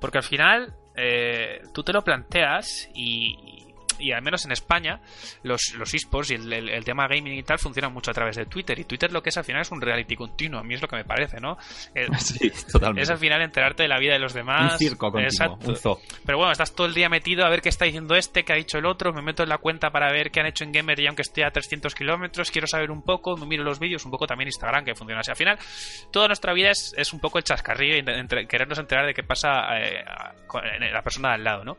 [0.00, 3.67] porque al final eh, tú te lo planteas y,
[3.98, 5.00] y al menos en España,
[5.42, 8.78] los, los esports y el, tema gaming y tal funcionan mucho a través de Twitter.
[8.78, 10.60] Y Twitter lo que es al final es un reality continuo.
[10.60, 11.56] A mí es lo que me parece, ¿no?
[12.18, 13.02] sí, totalmente.
[13.02, 14.72] Es al final enterarte de la vida de los demás.
[14.72, 15.98] Un circo continuo, un zoo.
[16.24, 18.56] Pero bueno, estás todo el día metido a ver qué está diciendo este, qué ha
[18.56, 19.12] dicho el otro.
[19.12, 21.44] Me meto en la cuenta para ver qué han hecho en Gamer y aunque esté
[21.44, 24.84] a 300 kilómetros, quiero saber un poco, me miro los vídeos, un poco también Instagram
[24.84, 25.30] que funciona así.
[25.30, 25.58] Al final,
[26.10, 29.78] toda nuestra vida es, es un poco el chascarrillo y querernos enterar de qué pasa
[29.78, 30.04] eh,
[30.46, 31.76] con la persona de al lado, ¿no?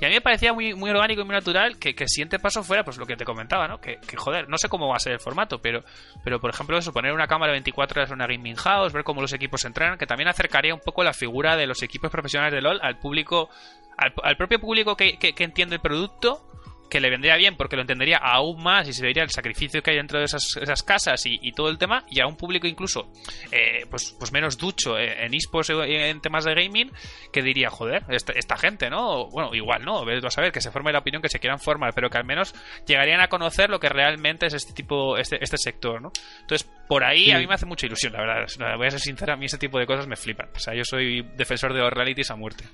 [0.00, 2.38] Y a mí me parecía muy, muy orgánico y muy natural que, que el siguiente
[2.38, 3.80] paso fuera, pues lo que te comentaba, ¿no?
[3.80, 5.80] Que, joder, no sé cómo va a ser el formato, pero,
[6.22, 9.20] pero por ejemplo, eso, poner una cámara 24 horas en una gaming house, ver cómo
[9.20, 12.60] los equipos entrenan, que también acercaría un poco la figura de los equipos profesionales de
[12.60, 13.48] LOL al público,
[13.96, 16.53] al, propio público que, que entiende el producto
[16.88, 19.90] que le vendría bien porque lo entendería aún más y se vería el sacrificio que
[19.90, 23.12] hay dentro de esas, esas casas y, todo el tema y a un público incluso
[23.52, 26.90] eh, pues, pues menos ducho en esports en temas de gaming
[27.32, 30.92] que diría joder esta, gente no bueno igual no vas a ver que se forme
[30.92, 32.54] la opinión que se quieran formar pero que al menos
[32.86, 37.04] llegarían a conocer lo que realmente es este tipo este, este sector no entonces por
[37.04, 38.76] ahí a mí me hace mucha ilusión la verdad.
[38.76, 40.48] Voy a ser sincera a mí ese tipo de cosas me flipan.
[40.54, 42.64] O sea yo soy defensor de los realities a muerte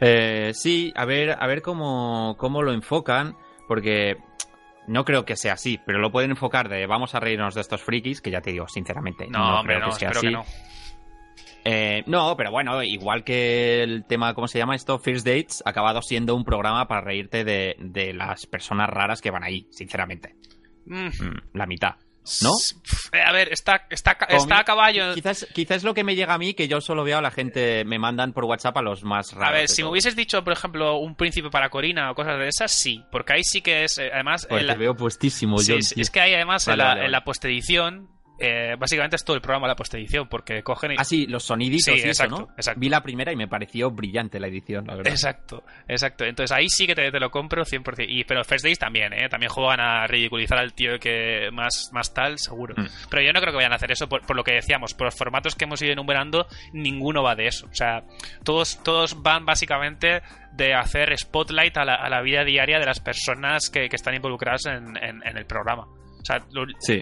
[0.00, 4.16] eh, sí, a ver, a ver cómo, cómo lo enfocan, porque
[4.86, 7.82] no creo que sea así, pero lo pueden enfocar de vamos a reírnos de estos
[7.82, 10.30] frikis, que ya te digo, sinceramente, no, creo que sea así.
[10.30, 10.44] no.
[11.64, 14.98] Eh, no, pero bueno, igual que el tema, ¿cómo se llama esto?
[14.98, 19.30] First Dates, ha acabado siendo un programa para reírte de, de las personas raras que
[19.30, 20.34] van ahí, sinceramente.
[20.86, 21.08] Mm.
[21.08, 21.96] Mm, la mitad.
[22.42, 22.52] ¿No?
[23.12, 25.14] Eh, a ver, está, está, está a caballo.
[25.14, 27.84] Quizás, quizás lo que me llega a mí, que yo solo veo a la gente,
[27.84, 29.48] me mandan por WhatsApp a los más raros.
[29.48, 32.48] A ver, si me hubieses dicho, por ejemplo, un príncipe para Corina o cosas de
[32.48, 33.02] esas, sí.
[33.10, 34.46] Porque ahí sí que es, eh, además...
[34.48, 38.76] Pues te veo puestísimo, sí, Es que hay además en, la, en la postedición eh,
[38.78, 40.92] básicamente es todo el programa la postedición, porque cogen...
[40.92, 40.94] Y...
[40.98, 42.48] Ah, sí, los soniditos y eso, ¿no?
[42.76, 45.12] Vi la primera y me pareció brillante la edición, la verdad.
[45.12, 46.24] Exacto, exacto.
[46.24, 48.06] Entonces ahí sí que te, lo compro 100%.
[48.08, 49.28] Y, pero First Days también, ¿eh?
[49.28, 52.74] También juegan a ridiculizar al tío que más, más tal, seguro.
[52.76, 52.86] Mm.
[53.10, 54.94] Pero yo no creo que vayan a hacer eso por, lo que decíamos.
[54.94, 57.66] Por los formatos que hemos ido enumerando, ninguno va de eso.
[57.66, 58.04] O sea,
[58.44, 60.22] todos, todos van básicamente
[60.52, 65.46] de hacer spotlight a la, vida diaria de las personas que, están involucradas en el
[65.46, 65.88] programa.
[66.20, 66.44] O sea,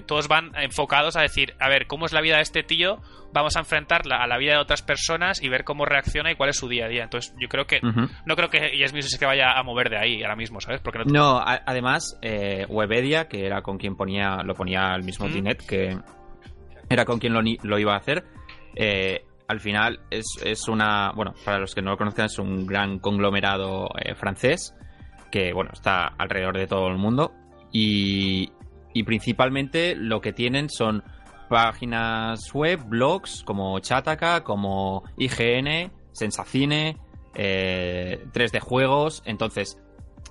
[0.06, 3.00] todos van enfocados a decir, a ver, ¿cómo es la vida de este tío?
[3.32, 6.50] Vamos a enfrentarla a la vida de otras personas y ver cómo reacciona y cuál
[6.50, 7.04] es su día a día.
[7.04, 10.22] Entonces, yo creo que no creo que Yes Music se vaya a mover de ahí
[10.22, 10.80] ahora mismo, ¿sabes?
[10.80, 15.66] Porque no, además, eh, Webedia, que era con quien ponía lo ponía el mismo Tinet,
[15.66, 15.98] que
[16.88, 18.24] era con quien lo, iba a hacer,
[18.74, 22.66] eh, al final es, es, una, bueno, para los que no lo conocen, es un
[22.66, 24.74] gran conglomerado eh, francés
[25.30, 27.32] que, bueno, está alrededor de todo el mundo
[27.72, 28.50] y,
[28.96, 31.04] y principalmente lo que tienen son
[31.50, 36.96] páginas web, blogs como Chataka, como IGN, Sensacine,
[37.34, 39.22] eh, 3D Juegos.
[39.26, 39.78] Entonces,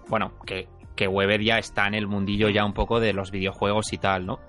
[0.07, 3.99] bueno, que, que Webedia está en el mundillo ya un poco de los videojuegos y
[3.99, 4.39] tal, ¿no?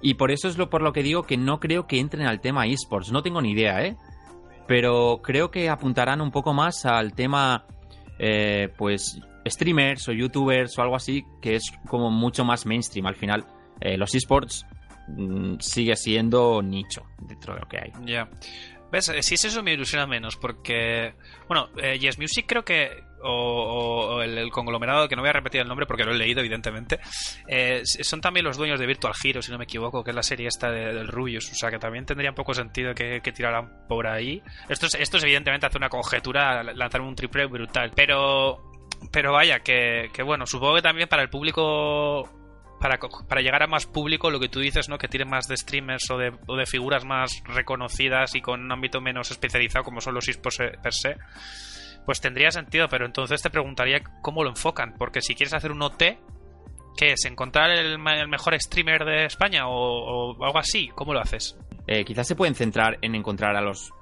[0.00, 2.40] Y por eso es lo por lo que digo que no creo que entren al
[2.40, 3.10] tema esports.
[3.10, 3.96] No tengo ni idea, ¿eh?
[4.68, 7.66] Pero creo que apuntarán un poco más al tema,
[8.20, 13.16] eh, pues, streamers o youtubers o algo así, que es como mucho más mainstream al
[13.16, 13.44] final.
[13.80, 14.64] Eh, los esports
[15.08, 17.92] mm, sigue siendo nicho dentro de lo que hay.
[18.04, 18.28] Ya.
[18.92, 19.08] ¿Ves?
[19.08, 21.14] Eh, Si es eso me ilusiona menos, porque...
[21.48, 23.02] Bueno, eh, Yes Music creo que...
[23.26, 27.00] O, el, conglomerado, que no voy a repetir el nombre porque lo he leído, evidentemente.
[27.48, 30.22] eh, son también los dueños de Virtual Hero, si no me equivoco, que es la
[30.22, 31.50] serie esta de- del Rubius.
[31.50, 34.42] O sea, que también tendría poco sentido que, tiraran por ahí.
[34.68, 37.92] Esto es, esto es evidentemente hace una conjetura, lanzar un triple brutal.
[37.96, 38.62] Pero...
[39.10, 42.28] Pero vaya, que bueno, supongo que también para el público
[42.84, 44.98] para, para llegar a más público, lo que tú dices, ¿no?
[44.98, 48.70] Que tiene más de streamers o de, o de figuras más reconocidas y con un
[48.70, 51.16] ámbito menos especializado como son los esports eh, per se,
[52.04, 55.80] pues tendría sentido, pero entonces te preguntaría cómo lo enfocan, porque si quieres hacer un
[55.80, 56.02] OT,
[56.98, 57.24] ¿qué es?
[57.24, 60.88] ¿Encontrar el, el mejor streamer de España o, o algo así?
[60.94, 61.58] ¿Cómo lo haces?
[61.86, 63.92] Eh, quizás se pueden centrar en encontrar a los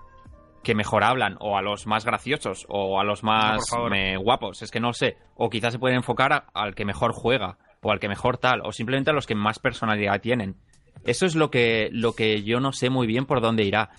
[0.64, 3.60] que mejor hablan, o a los más graciosos, o a los más
[3.94, 5.16] eh, guapos, es que no sé.
[5.36, 8.60] O quizás se pueden enfocar a- al que mejor juega, o al que mejor tal,
[8.64, 10.56] o simplemente a los que más personalidad tienen.
[11.04, 13.90] Eso es lo que, lo que yo no sé muy bien por dónde irá.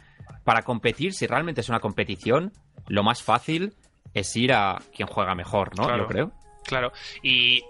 [0.45, 2.53] Para competir, si realmente es una competición,
[2.87, 3.73] lo más fácil
[4.13, 5.85] es ir a quien juega mejor, ¿no?
[5.85, 6.03] Claro.
[6.03, 6.31] Yo creo.
[6.65, 7.61] Claro, y,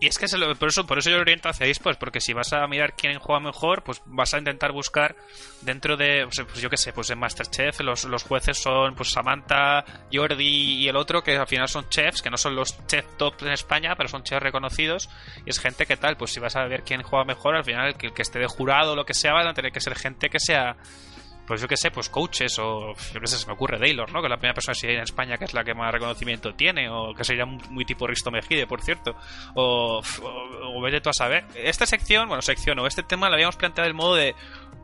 [0.00, 2.20] y es que se lo- por eso por eso yo lo oriento hacia esports, porque
[2.20, 5.16] si vas a mirar quién juega mejor, pues vas a intentar buscar
[5.62, 9.84] dentro de, pues yo qué sé, pues en Masterchef los, los jueces son pues Samantha,
[10.12, 10.46] Jordi
[10.84, 13.48] y el otro, que al final son chefs, que no son los chefs top en
[13.52, 15.08] España, pero son chefs reconocidos,
[15.44, 17.88] y es gente que tal, pues si vas a ver quién juega mejor, al final
[17.88, 19.80] el que, el que esté de jurado o lo que sea, van a tener que
[19.80, 20.76] ser gente que sea
[21.48, 24.20] pues yo qué sé, pues coaches o yo qué sé, se me ocurre Taylor, ¿no?
[24.20, 26.90] Que es la primera persona así en España que es la que más reconocimiento tiene
[26.90, 29.16] o que sería muy, tipo Risto Mejide, por cierto.
[29.54, 31.46] O, o, o tú a saber.
[31.54, 34.34] Esta sección, bueno, sección o este tema lo habíamos planteado del modo de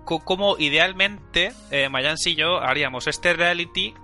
[0.05, 3.95] cómo idealmente eh, Mayans y yo haríamos este reality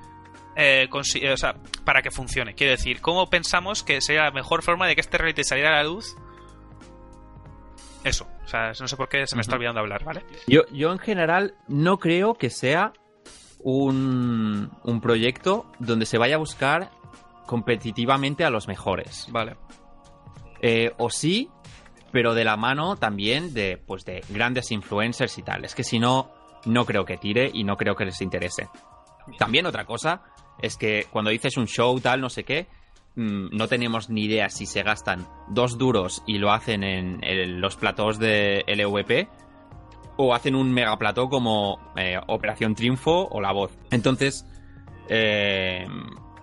[0.57, 2.55] eh, o sea, para que funcione.
[2.55, 5.83] Quiero decir, ¿cómo pensamos que sería la mejor forma de que este reality saliera a
[5.83, 6.14] la luz?
[8.05, 10.25] Eso, o sea, no sé por qué se me está olvidando hablar, ¿vale?
[10.47, 12.93] Yo, yo en general no creo que sea
[13.59, 16.91] un, un proyecto donde se vaya a buscar
[17.47, 19.27] competitivamente a los mejores.
[19.31, 19.57] Vale.
[20.63, 21.51] Eh, o sí,
[22.13, 25.65] pero de la mano también de, pues de grandes influencers y tal.
[25.65, 26.31] Es que si no,
[26.65, 28.69] no creo que tire y no creo que les interese.
[29.39, 30.23] También otra cosa
[30.61, 32.69] es que cuando dices un show tal, no sé qué,
[33.16, 38.18] no tenemos ni idea si se gastan dos duros y lo hacen en, los platós
[38.18, 39.29] de LVP
[40.16, 43.77] o hacen un mega plató como eh, Operación Triunfo o La Voz.
[43.90, 44.46] Entonces,
[45.09, 45.87] eh,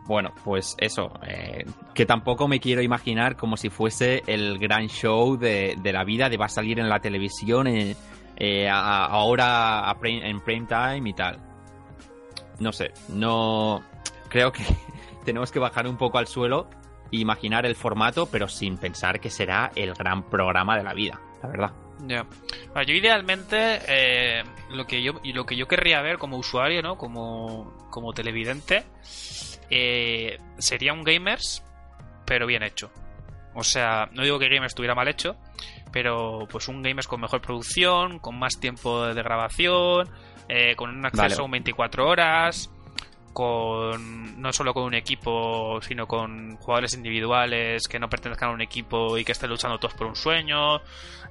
[0.06, 5.38] bueno, pues eso, eh, que tampoco me quiero imaginar como si fuese el gran show
[5.38, 7.68] de, la vida, de va a salir en la televisión
[8.70, 11.40] ahora en prime time y tal.
[12.60, 13.84] No sé, no...
[14.30, 14.64] Creo que
[15.28, 16.70] tenemos que bajar un poco al suelo
[17.12, 21.20] e imaginar el formato, pero sin pensar que será el gran programa de la vida,
[21.44, 21.72] la verdad.
[22.08, 22.26] Ya.
[22.86, 26.98] Yo idealmente eh, lo que yo lo que yo querría ver como usuario, ¿no?
[26.98, 28.86] Como, como televidente,
[29.70, 31.62] eh, sería un gamers,
[32.26, 32.90] pero bien hecho.
[33.54, 35.36] O sea, no digo que gamers estuviera mal hecho,
[35.92, 40.08] pero pues un gamers con mejor producción, con más tiempo de grabación,
[40.48, 41.52] eh, con un acceso Vale.
[41.52, 42.72] 24 horas,
[43.38, 48.62] con no solo con un equipo, sino con jugadores individuales que no pertenezcan a un
[48.62, 50.82] equipo y que estén luchando todos por un sueño.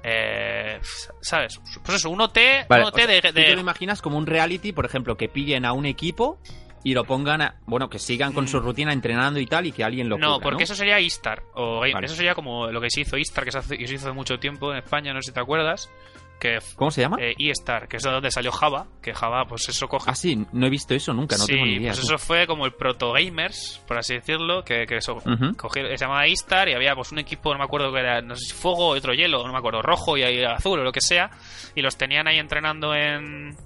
[0.05, 0.79] Eh,
[1.21, 1.61] ¿Sabes?
[1.85, 2.39] Pues eso, un OT,
[2.69, 5.17] Vale, un OT o sea, de, ¿tú te lo imaginas como un reality, por ejemplo,
[5.17, 6.39] que pillen a un equipo
[6.85, 8.49] y lo pongan, a- bueno, que sigan con Mm.
[8.49, 11.43] su rutina entrenando y tal y que alguien lo No, cubra, porque eso sería Istar.
[11.55, 12.07] O Vale.
[12.07, 14.79] Eso sería como lo que se hizo Istar, que se hizo hace mucho tiempo en
[14.79, 15.91] España, no sé si te acuerdas.
[16.39, 17.17] Que ¿Cómo se llama?
[17.19, 18.87] eh, eStar, que es de donde salió Java.
[19.03, 20.11] Que Java, pues eso coge.
[20.11, 21.93] ah, sí, no he visto eso nunca, no sí, tengo ni idea.
[21.93, 25.17] pues eso fue como el proto gamers, por así decirlo, que, que eso
[25.57, 28.37] cogió- se llamaba Istar y había pues un equipo, no me acuerdo que era, no
[28.37, 31.31] sé si fuego, otro hielo, no me acuerdo, rojo y azul o lo que sea,
[31.75, 33.57] y los tenían ahí entrenando en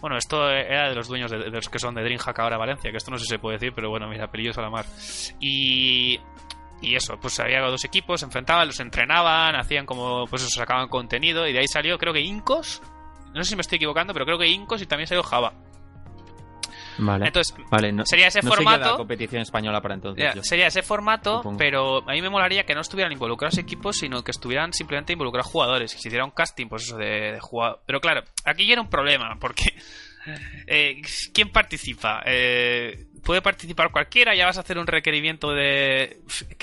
[0.00, 2.90] bueno, esto era de los dueños de, de los que son de Dreamhack ahora Valencia,
[2.92, 4.84] que esto no sé si se puede decir, pero bueno, mira, pelillos a la mar.
[5.40, 6.20] Y
[6.80, 10.88] y eso, pues había dos equipos, se enfrentaban, los entrenaban, hacían como, pues eso, sacaban
[10.88, 12.82] contenido, y de ahí salió, creo que Incos,
[13.34, 15.54] no sé si me estoy equivocando, pero creo que Incos y también salió Java.
[16.98, 17.26] Vale.
[17.26, 18.90] Entonces, vale, no, sería ese no formato.
[18.90, 20.34] la competición española para entonces.
[20.34, 21.58] Ya, sería ese formato, Supongo.
[21.58, 25.50] pero a mí me molaría que no estuvieran involucrados equipos, sino que estuvieran simplemente involucrados
[25.50, 25.92] jugadores.
[25.92, 27.82] Que se hiciera un casting, pues eso, de, de jugador.
[27.86, 29.74] Pero claro, aquí ya era un problema, porque.
[30.66, 31.02] eh,
[31.34, 32.22] ¿Quién participa?
[32.24, 36.18] Eh, puede participar cualquiera, ya vas a hacer un requerimiento de.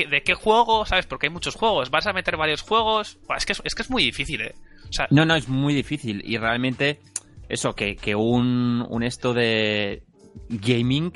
[0.09, 0.85] ¿De qué juego?
[0.85, 1.05] ¿Sabes?
[1.05, 1.91] Porque hay muchos juegos.
[1.91, 3.19] ¿Vas a meter varios juegos?
[3.27, 4.55] Buah, es, que es, es que es muy difícil, ¿eh?
[4.89, 6.23] O sea, No, no, es muy difícil.
[6.25, 7.01] Y realmente,
[7.49, 10.03] eso, que, que un, un esto de
[10.47, 11.11] gaming,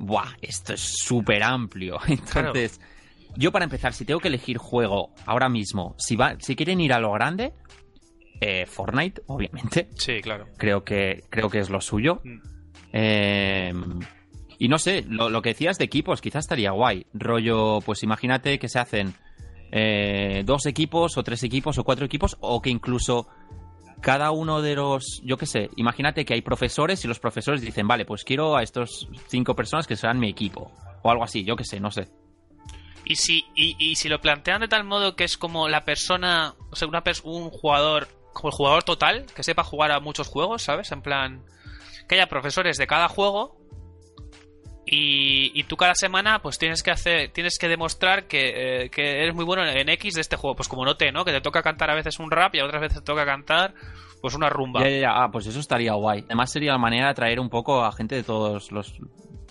[0.00, 1.98] buah, esto es súper amplio.
[2.08, 2.80] Entonces,
[3.36, 6.92] yo para empezar, si tengo que elegir juego ahora mismo, si, va, si quieren ir
[6.92, 7.52] a lo grande,
[8.40, 9.90] eh, Fortnite, obviamente.
[9.94, 10.48] sí, claro.
[10.56, 12.20] Creo que, creo que es lo suyo.
[12.24, 12.38] Mm.
[12.92, 13.72] Eh,
[14.58, 17.06] y no sé, lo, que decías de equipos quizás estaría guay.
[17.14, 19.14] Rollo, pues imagínate que se hacen
[19.70, 23.28] eh, dos equipos o tres equipos o cuatro equipos o que incluso
[24.00, 27.86] cada uno de los, yo qué sé, imagínate que hay profesores y los profesores dicen,
[27.86, 31.54] vale, pues quiero a estos cinco personas que sean mi equipo o algo así, yo
[31.54, 32.08] qué sé, no sé.
[33.04, 36.54] Y si, y, y si lo plantean de tal modo que es como la persona,
[36.70, 40.62] o sea, una un jugador, como el jugador total, que sepa jugar a muchos juegos,
[40.62, 40.92] ¿sabes?
[40.92, 41.44] En plan,
[42.08, 43.57] que haya profesores de cada juego
[44.90, 49.22] y, y tú cada semana pues tienes que hacer, tienes que demostrar que, eh, que
[49.22, 51.24] eres muy bueno en X de este juego, pues como noté, ¿no?
[51.24, 53.74] Que te toca cantar a veces un rap y a otras veces te toca cantar
[54.22, 54.80] pues una rumba.
[54.82, 55.10] Ya, ya, ya.
[55.12, 56.24] Ah, pues eso estaría guay.
[56.26, 58.94] Además sería la manera de atraer un poco a gente de todos los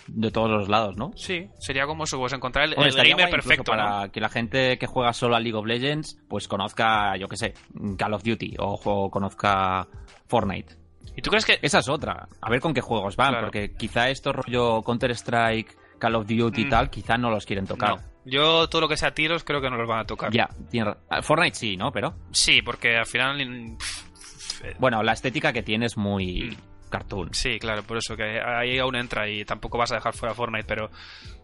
[0.07, 1.11] de todos los lados, ¿no?
[1.15, 4.11] Sí, sería como eso, pues encontrar el, Hombre, el gamer perfecto, para ¿no?
[4.11, 7.53] que la gente que juega solo a League of Legends pues conozca, yo qué sé,
[7.97, 9.85] Call of Duty o, o conozca
[10.27, 10.86] Fortnite.
[11.17, 12.29] ¿Y tú crees que Esa es otra.
[12.39, 13.47] A ver con qué juegos van, Claro.
[13.47, 16.69] porque quizá esto rollo Counter Strike, Call of Duty y Mm.
[16.69, 17.97] tal, quizá no los quieren tocar.
[17.97, 18.01] No.
[18.23, 20.31] Yo todo lo que sea tiros creo que no los van a tocar.
[20.31, 21.91] Ya, tiene ah, Fortnite sí, ¿no?
[21.91, 23.41] Pero Sí, porque al final.
[23.41, 26.76] eh, bueno, la estética que tiene es muy Mm.
[26.89, 27.33] Cartoon.
[27.33, 30.65] Sí, claro, por eso que ahí aún entra y tampoco vas a dejar fuera Fortnite,
[30.67, 30.89] pero.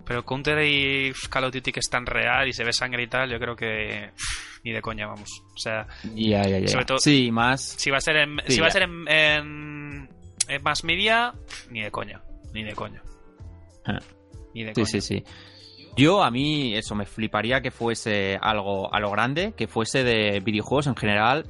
[0.05, 3.07] Pero Counter y Call of Duty que es tan real y se ve sangre y
[3.07, 4.11] tal, yo creo que.
[4.65, 5.29] ni de coña, vamos.
[5.53, 5.87] O sea.
[6.67, 7.61] Sobre todo- Sí, más.
[7.61, 10.09] si va a ser en, Sí, si va a ser en, en,
[10.49, 11.33] en mass media,
[11.69, 12.21] ni de coña.
[12.53, 13.01] Ni de coña.
[13.85, 13.99] Ah.
[14.53, 14.85] Ni de Sí, coña.
[14.87, 15.23] sí, sí.
[15.95, 20.39] Yo a mí eso me fliparía que fuese algo a lo grande, que fuese de
[20.41, 21.45] videojuegos en general.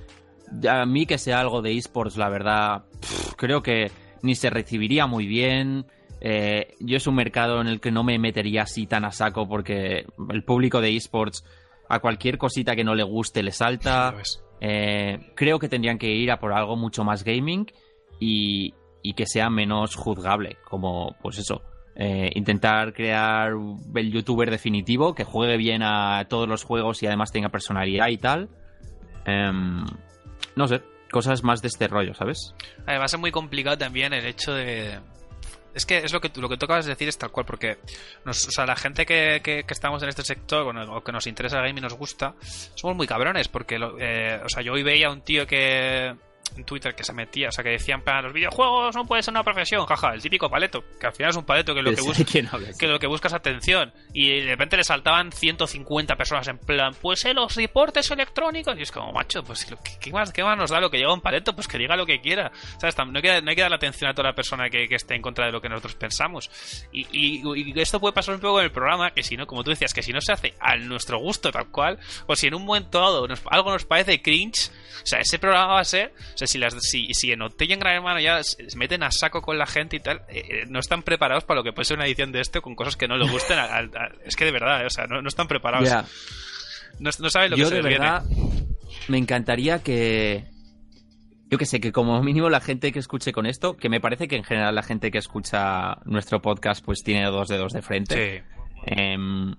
[0.69, 5.07] A mí que sea algo de esports, la verdad, pff, creo que ni se recibiría
[5.07, 5.85] muy bien.
[6.21, 9.47] Eh, yo es un mercado en el que no me metería así tan a saco
[9.47, 11.43] porque el público de esports
[11.89, 14.15] a cualquier cosita que no le guste le salta.
[14.61, 17.65] Eh, creo que tendrían que ir a por algo mucho más gaming
[18.19, 21.61] y, y que sea menos juzgable, como pues eso,
[21.95, 23.51] eh, intentar crear
[23.93, 28.17] el youtuber definitivo que juegue bien a todos los juegos y además tenga personalidad y
[28.17, 28.49] tal.
[29.25, 29.85] Em,
[30.55, 32.53] no sé, cosas más de este rollo, ¿sabes?
[32.85, 34.99] Además es muy complicado también el hecho de...
[35.75, 37.79] Es que es lo que lo que tú acabas de decir es tal cual, porque
[38.25, 41.25] nos, o sea, la gente que, que- que estamos en este sector o que nos
[41.25, 42.35] interesa el game y nos gusta,
[42.75, 46.15] somos muy cabrones, porque lo- eh, o sea, yo hoy veía a un tío que
[46.55, 49.31] en Twitter que se metía, o sea, que decían, para los videojuegos no puede ser
[49.33, 52.01] una profesión, jaja, el típico paleto, que al final es un paleto que lo que
[52.01, 52.23] busca
[52.79, 53.93] que lo que busca es atención.
[54.13, 58.77] Y de repente le saltaban 150 personas en plan, pues eh, los reportes electrónicos.
[58.77, 59.65] Y es como, macho, pues
[59.99, 61.53] ¿qué, más, ¿qué más nos da lo que lleva un paleto?
[61.55, 62.51] Pues que diga lo que quiera.
[62.79, 62.95] ¿Sabes?
[62.97, 65.15] No hay que, no hay que darle atención a toda la persona que, que esté
[65.15, 66.49] en contra de lo que nosotros pensamos.
[66.91, 69.63] Y, y- y esto puede pasar un poco en el programa, que si no, como
[69.63, 72.55] tú decías, que si no se hace a nuestro gusto tal cual, o si en
[72.55, 74.69] un momento dado nos- algo nos parece cringe,
[75.03, 77.39] o sea, ese programa va a ser, o sea, si, las, si, si en
[77.79, 80.79] Gran Hermano ya se meten a saco con la gente y tal, eh, eh, no
[80.79, 83.17] están preparados para lo que puede ser una edición de esto con cosas que no
[83.17, 83.57] les gusten.
[83.59, 85.89] a- a- a- es que de verdad, eh, o sea, no, no están preparados.
[86.99, 88.11] No, no saben lo Yo que se de les viene.
[89.07, 90.45] me encantaría que
[91.49, 94.27] yo que sé, que como mínimo la gente que escuche con esto, que me parece
[94.27, 98.43] que en general la gente que escucha nuestro podcast pues tiene dos dedos de frente.
[98.43, 98.43] Sí.
[98.87, 99.55] Em,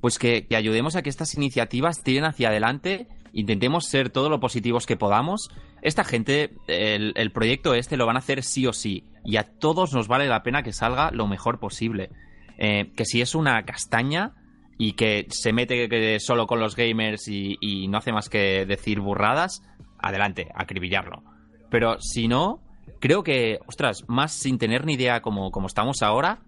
[0.00, 4.40] pues que, que ayudemos a que estas iniciativas tiren hacia adelante, intentemos ser todo lo
[4.40, 5.50] positivos que podamos.
[5.86, 9.94] Esta gente, el, proyecto este lo van a hacer sí o sí, y a todos
[9.94, 12.10] nos vale la pena que salga lo mejor posible.
[12.58, 14.32] Eh, que si es una castaña
[14.78, 18.98] y que se mete que- solo con los gamers y, no hace más que decir
[18.98, 19.62] burradas,
[20.00, 21.22] adelante, acribillarlo.
[21.70, 22.60] Pero si no,
[22.98, 26.40] creo que, ostras, más sin tener ni idea como, estamos ahora,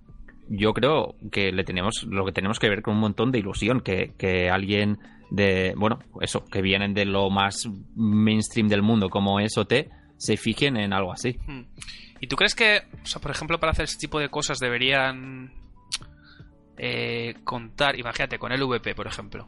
[0.48, 3.82] yo creo que le tenemos lo que tenemos que ver con un montón de ilusión
[3.82, 4.98] que alguien
[5.30, 9.72] de bueno eso que vienen de lo más mainstream del mundo como es OT
[10.16, 11.62] se fijen en algo así Hmm.
[12.20, 15.52] ¿Y tú crees que, o sea, por ejemplo, para hacer este tipo de cosas deberían
[16.76, 19.46] eh, contar, imagínate, con el VP, por ejemplo?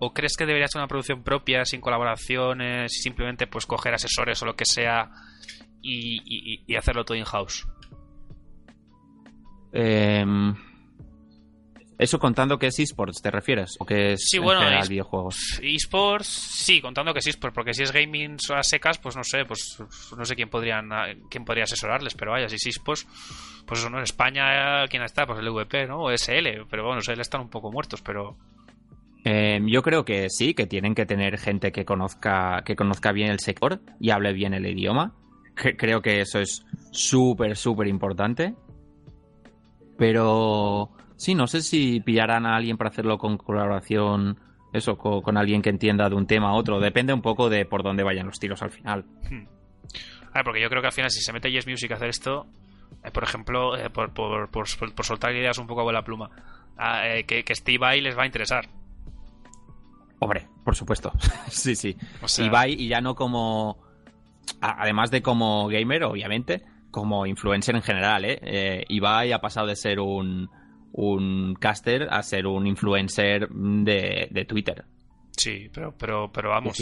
[0.00, 4.42] ¿O crees que debería ser una producción propia, sin colaboraciones, y simplemente pues coger asesores
[4.42, 5.08] o lo que sea
[5.80, 7.66] y, y- y hacerlo todo in-house?
[9.72, 10.54] Em,
[11.98, 14.88] eso contando que es esports te refieres o que es Sí, en bueno, general es-
[14.88, 19.24] videojuegos eSports, sí, contando que sí, pues, porque si es gaming a secas, pues no
[19.24, 19.82] sé, pues
[20.16, 20.88] no sé quién podrían
[21.28, 23.06] quién podría asesorarles, pero vaya, si es eSports,
[23.66, 26.02] pues eso no en España quién está, pues el VP, ¿no?
[26.04, 28.36] O SL, pero bueno, SL están un poco muertos, pero
[29.24, 33.30] Em, yo creo que sí que tienen que tener gente que conozca que conozca bien
[33.30, 35.12] el sector y hable bien el idioma.
[35.56, 38.54] Cre- creo que eso es súper súper importante.
[39.96, 44.40] Pero sí no sé si pillarán a alguien para hacerlo con colaboración
[44.72, 47.66] eso co- con, alguien que entienda de un tema a otro depende un poco de
[47.66, 49.44] por dónde vayan los tiros al final Hmm.
[50.30, 52.08] A ver, porque yo creo que al final si se mete Yes Music a hacer
[52.08, 52.46] esto,
[53.04, 56.30] Eh, por ejemplo, eh, por, por, por, por soltar ideas un poco con la pluma,
[56.76, 58.68] ah, eh, que, que Steve Vai les va a interesar.
[60.20, 61.12] Hombre, por supuesto.
[61.48, 61.96] sí, sí.
[62.22, 63.78] O sea- Ibai, y ya no como.
[64.60, 68.38] a- Además de como gamer, obviamente, como influencer en general, ¿eh?
[68.42, 70.50] eh Ibai ha pasado de ser un,
[70.92, 74.84] un caster a ser un influencer de, de Twitter.
[75.36, 76.78] Sí, pero, pero, pero vamos.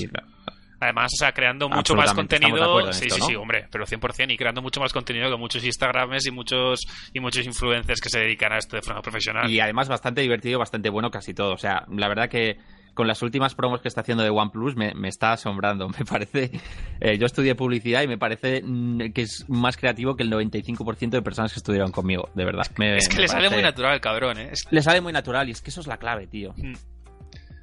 [0.79, 2.93] Además, o sea, creando mucho más contenido.
[2.93, 3.27] Sí, esto, sí, ¿no?
[3.27, 4.33] sí, hombre, pero 100%.
[4.33, 6.81] Y creando mucho más contenido que muchos Instagrames y muchos,
[7.15, 9.51] y muchos influencers que se dedican a esto de forma profesional.
[9.51, 11.55] Y además bastante divertido, bastante bueno casi todo.
[11.55, 12.59] O sea, la verdad que
[12.97, 15.89] con las últimas promos que está haciendo de OnePlus me, me está asombrando.
[15.97, 16.51] Me parece...
[17.01, 21.11] eh, yo estudié publicidad y me parece mm, que es más creativo que el 95%
[21.11, 22.67] de personas que estuvieron conmigo, de verdad.
[22.79, 24.49] Me- es que le sale muy natural cabrón, ¿eh?
[24.51, 26.53] Es- Le sale muy natural y es que eso es la clave, tío.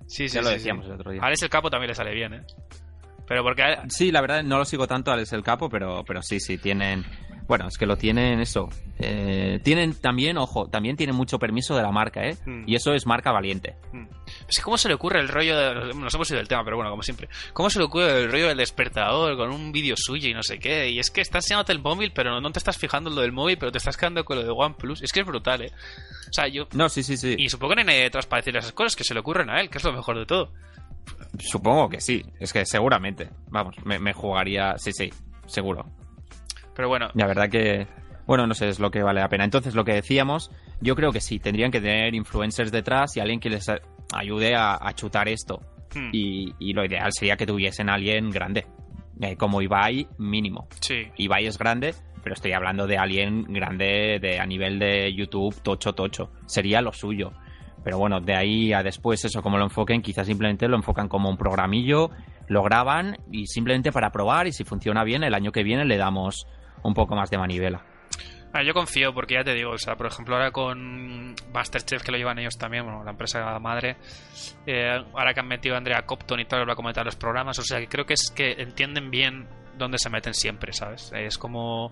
[0.05, 0.91] Sí, sí, ya lo sí, decíamos sí.
[0.91, 1.21] el otro día.
[1.21, 2.41] A Alex el Capo también le sale bien, ¿eh?
[3.27, 3.63] Pero porque...
[3.89, 6.57] Sí, la verdad no lo sigo tanto a Alex el Capo, pero, pero sí, sí,
[6.57, 7.05] tienen...
[7.45, 8.69] Bueno, es que lo tienen eso.
[8.99, 12.37] Eh, tienen también, ojo, también tienen mucho permiso de la marca, ¿eh?
[12.45, 12.63] Mm.
[12.67, 13.75] Y eso es marca valiente.
[13.91, 14.05] Mm.
[14.47, 15.93] Es cómo se le ocurre el rollo de...
[15.93, 17.27] Nos hemos ido del tema, pero bueno, como siempre.
[17.51, 20.57] ¿Cómo se le ocurre el rollo del despertador con un vídeo suyo y no sé
[20.57, 20.89] qué?
[20.89, 23.33] Y es que estás enseñándote el móvil, pero no te estás fijando en lo del
[23.33, 25.01] móvil, pero te estás quedando con lo de OnePlus.
[25.01, 25.71] Es que es brutal, ¿eh?
[26.29, 26.67] O sea, yo...
[26.73, 27.35] No, sí, sí, sí.
[27.37, 29.49] Y supongo que no hay nadie detrás para decirle esas cosas que se le ocurren
[29.49, 30.51] a él, que es lo mejor de todo.
[31.39, 32.23] Supongo que sí.
[32.39, 33.29] Es que seguramente.
[33.49, 34.77] Vamos, me, me jugaría...
[34.77, 35.09] Sí, sí,
[35.45, 35.85] seguro.
[36.75, 37.87] Pero bueno, La verdad que...
[38.25, 39.43] Bueno, no sé, es lo que vale la pena.
[39.43, 40.49] Entonces, lo que decíamos,
[40.79, 43.65] yo creo que sí, tendrían que tener influencers detrás y alguien que les
[44.13, 45.59] ayude a, a chutar esto.
[45.93, 48.65] hmm, Y, y lo ideal sería que tuviesen a alguien grande.
[49.21, 50.67] Eh, como Ibai, mínimo.
[50.79, 51.03] sí.
[51.17, 51.93] Ibai es grande,
[52.23, 56.31] pero estoy hablando de alguien grande de, a nivel de YouTube, tocho, tocho.
[56.47, 57.33] Sería lo suyo.
[57.83, 61.29] Pero bueno, de ahí a después eso, como lo enfoquen, quizás simplemente lo enfocan como
[61.29, 62.09] un programillo,
[62.47, 65.97] lo graban y simplemente para probar y si funciona bien, el año que viene le
[65.97, 66.47] damos
[66.83, 67.83] un poco más de manivela.
[68.55, 72.11] Ah, yo confío porque ya te digo, o sea, por ejemplo ahora con Masterchef que
[72.11, 73.97] lo llevan ellos también, bueno, la empresa madre,
[74.67, 77.57] eh, ahora que han metido a Andrea Copton y tal, va a comentar los programas,
[77.57, 81.11] o sea, que creo que es que entienden bien dónde se meten siempre, ¿sabes?
[81.15, 81.91] Es como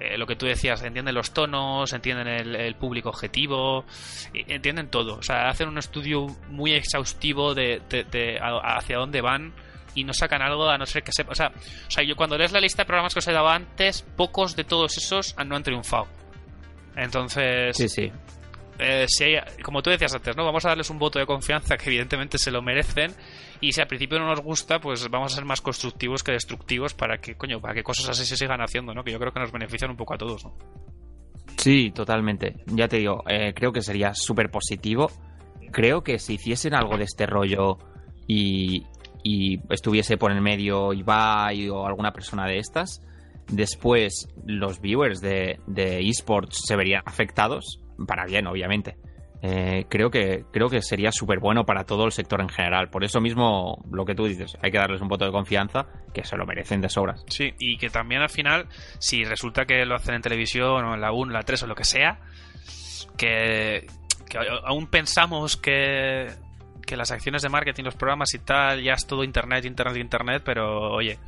[0.00, 3.84] eh, lo que tú decías, entienden los tonos, entienden el, público objetivo,
[4.34, 9.52] entienden todo, o sea, hacen un estudio muy exhaustivo de, de- hacia dónde van
[9.94, 11.32] y no sacan algo a no ser que sepa.
[11.32, 13.48] O sea, o sea, yo cuando lees la lista de programas que os he dado
[13.48, 16.06] antes, pocos de todos esos no han triunfado.
[16.96, 18.12] Entonces, Sí, sí.
[18.80, 20.44] Eh, si hay- como tú decías antes, ¿no?
[20.44, 23.12] Vamos a darles un voto de confianza que evidentemente se lo merecen.
[23.60, 26.94] Y si al principio no nos gusta, pues vamos a ser más constructivos que destructivos
[26.94, 29.04] para que, coño, para que cosas así se sigan haciendo, ¿no?
[29.04, 30.54] Que yo creo que nos benefician un poco a todos, ¿no?
[31.56, 32.56] Sí, totalmente.
[32.66, 35.10] Ya te digo, eh, creo que sería súper positivo.
[35.72, 37.78] Creo que si hiciesen algo de este rollo
[38.26, 38.84] y,
[39.68, 43.02] estuviese por el medio Ibai o alguna persona de estas,
[43.48, 45.58] después los viewers de
[46.08, 48.96] esports se verían afectados, para bien, obviamente.
[49.42, 52.90] Eh, creo que creo que sería súper bueno para todo el sector en general.
[52.90, 56.24] Por eso mismo, lo que tú dices, hay que darles un voto de confianza, que
[56.24, 57.24] se lo merecen de sobras.
[57.28, 58.66] Sí, y que también al final,
[58.98, 61.74] si resulta que lo hacen en televisión o en la 1, la 3 o lo
[61.74, 62.20] que sea,
[63.16, 63.86] que,
[64.28, 66.26] que aún pensamos que,
[66.90, 70.42] que las acciones de marketing, los programas y tal, ya es todo internet, internet, internet,
[70.44, 71.18] pero oye,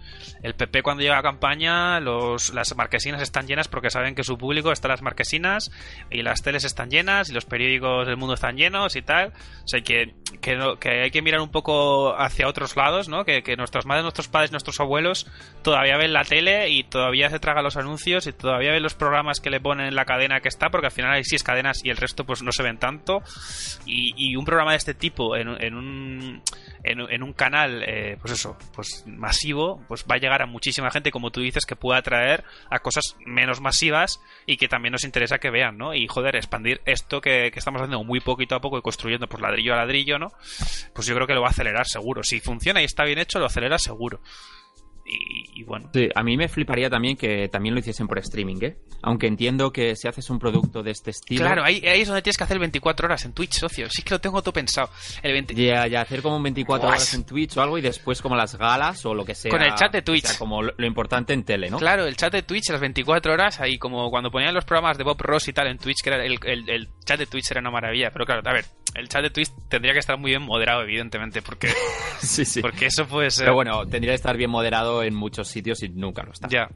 [0.42, 4.36] el PP cuando llega a campaña, los, las marquesinas están llenas porque saben que su
[4.36, 5.70] público está en las marquesinas
[6.10, 9.28] y las teles están llenas y los periódicos del mundo están llenos y tal.
[9.64, 13.24] O sea, que, que, no- que hay que mirar un poco hacia otros lados, ¿no?
[13.24, 15.30] Que, que nuestras madres, nuestros padres, nuestros abuelos
[15.62, 19.38] todavía ven la tele y todavía se tragan los anuncios y todavía ven los programas
[19.40, 21.90] que le ponen en la cadena que está, porque al final hay seis cadenas y
[21.90, 23.22] el resto pues no se ven tanto.
[23.86, 26.42] Y, y un programa de este tipo en, en un
[26.84, 31.10] en, un canal, eh, pues eso, pues masivo, pues va a llegar a muchísima gente,
[31.10, 35.38] como tú dices, que pueda atraer a cosas menos masivas y que también nos interesa
[35.38, 35.94] que vean, ¿no?
[35.94, 39.40] Y joder, expandir esto que, que estamos haciendo muy poquito a poco y construyendo por
[39.40, 40.28] ladrillo a ladrillo, ¿no?
[40.94, 42.22] Pues yo creo que lo va a acelerar seguro.
[42.22, 44.20] Si funciona y está bien hecho, lo acelera seguro.
[45.54, 45.90] Y, bueno.
[45.92, 48.76] Sí, a mí me fliparía también que también lo hiciesen por streaming, ¿eh?
[49.02, 51.44] Aunque entiendo que si haces un producto de este estilo...
[51.44, 53.88] Claro, ahí, ahí es donde tienes que hacer el 24 horas en Twitch, socio.
[53.90, 54.88] Sí que lo tengo todo pensado.
[55.22, 55.54] El 20...
[55.54, 57.00] Ya, ya, hacer como un 24 Guas.
[57.00, 59.50] horas en Twitch o algo y después como las galas o lo que sea.
[59.50, 60.24] Con el chat de o Twitch.
[60.26, 61.78] sea, como lo, lo importante en tele, ¿no?
[61.78, 65.04] Claro, el chat de Twitch las 24 horas, ahí como cuando ponían los programas de
[65.04, 67.60] Bob Ross y tal en Twitch, que era el, el- el chat de Twitch era
[67.60, 68.10] una maravilla.
[68.10, 68.64] Pero claro, a ver,
[68.94, 71.68] el chat de Twitch tendría que estar muy bien moderado, evidentemente, porque,
[72.20, 72.60] sí, sí.
[72.60, 73.46] porque eso puede ser...
[73.46, 76.48] Pero bueno, tendría que estar bien moderado en muchos sitios y nunca lo está.
[76.48, 76.68] Ya.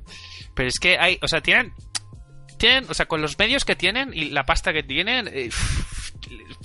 [0.55, 1.73] Pero es que hay, o sea, tienen,
[2.59, 5.51] tienen, o sea, con los medios que tienen y la pasta que tienen, eh,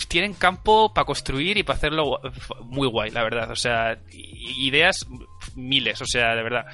[0.08, 2.20] tienen campo para construir y para hacerlo
[2.64, 3.52] muy guay, la verdad.
[3.52, 5.08] O sea, ideas
[5.56, 6.66] miles, o sea, de verdad.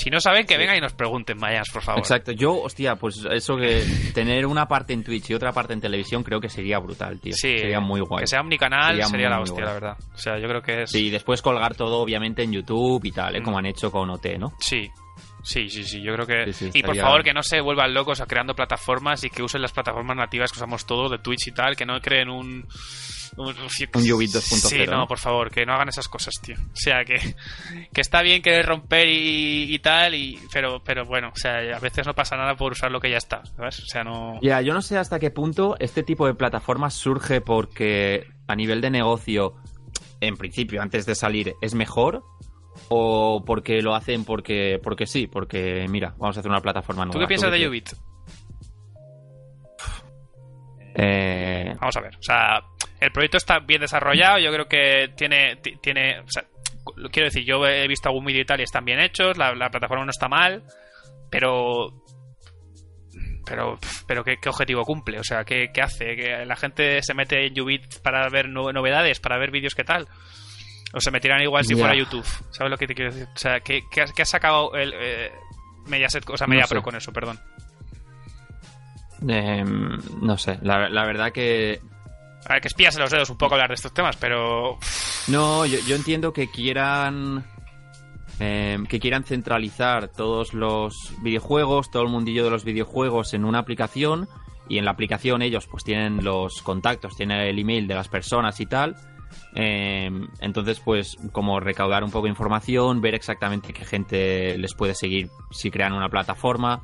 [0.00, 1.98] Si no saben, que vengan y nos pregunten, mayas, por favor.
[1.98, 2.32] Exacto.
[2.32, 3.84] Yo, hostia, pues eso que
[4.14, 7.34] tener una parte en Twitch y otra parte en televisión creo que sería brutal, tío.
[7.34, 8.22] Sí, sería muy guay.
[8.22, 9.96] Que sea omnicanal sería, Sería la hostia, la verdad.
[10.14, 10.90] O sea, yo creo que es...
[10.90, 13.40] Sí, y después colgar todo, obviamente, en YouTube y tal, ¿eh?
[13.40, 13.44] Mm.
[13.44, 14.54] como han hecho con OT, ¿no?
[14.58, 14.88] Sí.
[15.42, 16.52] Sí, sí, sí, yo creo que...
[16.52, 19.42] Sí, sí, y por favor, que no se vuelvan locos a creando plataformas y que
[19.42, 22.66] usen las plataformas nativas que usamos todos de Twitch y tal, que no creen un...
[23.36, 26.56] Un, Un Ubit 2.0, Sí, no, por favor, que no hagan esas cosas, tío.
[26.58, 27.16] O sea, que,
[27.92, 31.78] que está bien querer romper y, y tal, y, pero, pero bueno, o sea, a
[31.78, 33.78] veces no pasa nada por usar lo que ya está, ¿sabes?
[33.80, 34.40] O sea, no...
[34.42, 38.80] Ya, yo no sé hasta qué punto este tipo de plataformas surge porque a nivel
[38.80, 39.54] de negocio,
[40.20, 42.24] en principio, antes de salir, es mejor.
[42.88, 47.12] O porque lo hacen porque, porque sí, porque mira, vamos a hacer una plataforma nueva.
[47.12, 47.68] ¿Tú qué piensas de?
[47.68, 47.88] Ubit?
[50.94, 52.60] Eh, Vamos a ver, o sea,
[53.00, 56.44] el proyecto está bien desarrollado, yo creo que tiene, ti- tiene, o sea,
[57.12, 59.70] quiero decir, yo he visto algún vídeo y tal y están bien hechos, la, la
[59.70, 60.64] plataforma no está mal,
[61.30, 62.02] pero,
[63.46, 65.20] pero, pero ¿qué, qué objetivo cumple?
[65.20, 66.16] O sea, ¿qué, qué hace?
[66.16, 69.84] ¿Que la gente se mete en Ubit para ver no- novedades, para ver vídeos qué
[69.84, 70.08] tal?
[70.92, 73.28] O se metirán igual si fuera YouTube, ¿sabes lo que te quiero decir?
[73.34, 75.32] O sea, ¿qué, qué, ha- qué ha sacado el eh,
[75.86, 76.84] Mediaset, o sea, No Mediapro sé.
[76.84, 77.38] con eso, perdón?
[79.28, 81.80] eh, no sé, la, la verdad que
[82.46, 84.78] A ver, que espías en los dedos un poco hablar de estos temas, pero...
[85.28, 87.44] No, yo, yo entiendo que quieran
[88.40, 93.58] eh, que quieran centralizar todos los videojuegos, todo el mundillo de los videojuegos en una
[93.58, 94.26] aplicación
[94.68, 98.58] y en la aplicación ellos pues tienen los contactos, tienen el email de las personas
[98.60, 98.96] y tal.
[99.54, 100.10] Eh,
[100.40, 105.28] entonces pues como recaudar un poco de información, ver exactamente qué gente les puede seguir
[105.50, 106.82] si crean una plataforma.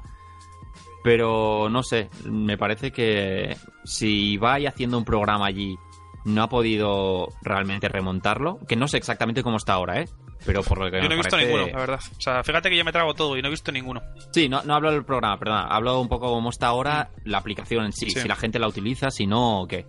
[1.04, 5.76] Pero no sé, me parece que si va haciendo un programa allí
[6.24, 10.08] no ha podido realmente remontarlo, que no sé exactamente cómo está ahora, ¿eh?
[10.44, 12.00] Pero por lo que Yo no he visto parece- ninguno, la verdad.
[12.16, 14.02] O sea, fíjate que yo me trago todo y no he visto ninguno.
[14.32, 15.64] Sí, no, no hablo del programa, perdón.
[15.68, 18.20] Hablo un poco cómo está ahora la aplicación en sí, Sí.
[18.20, 19.86] si la gente la utiliza, si no, o qué.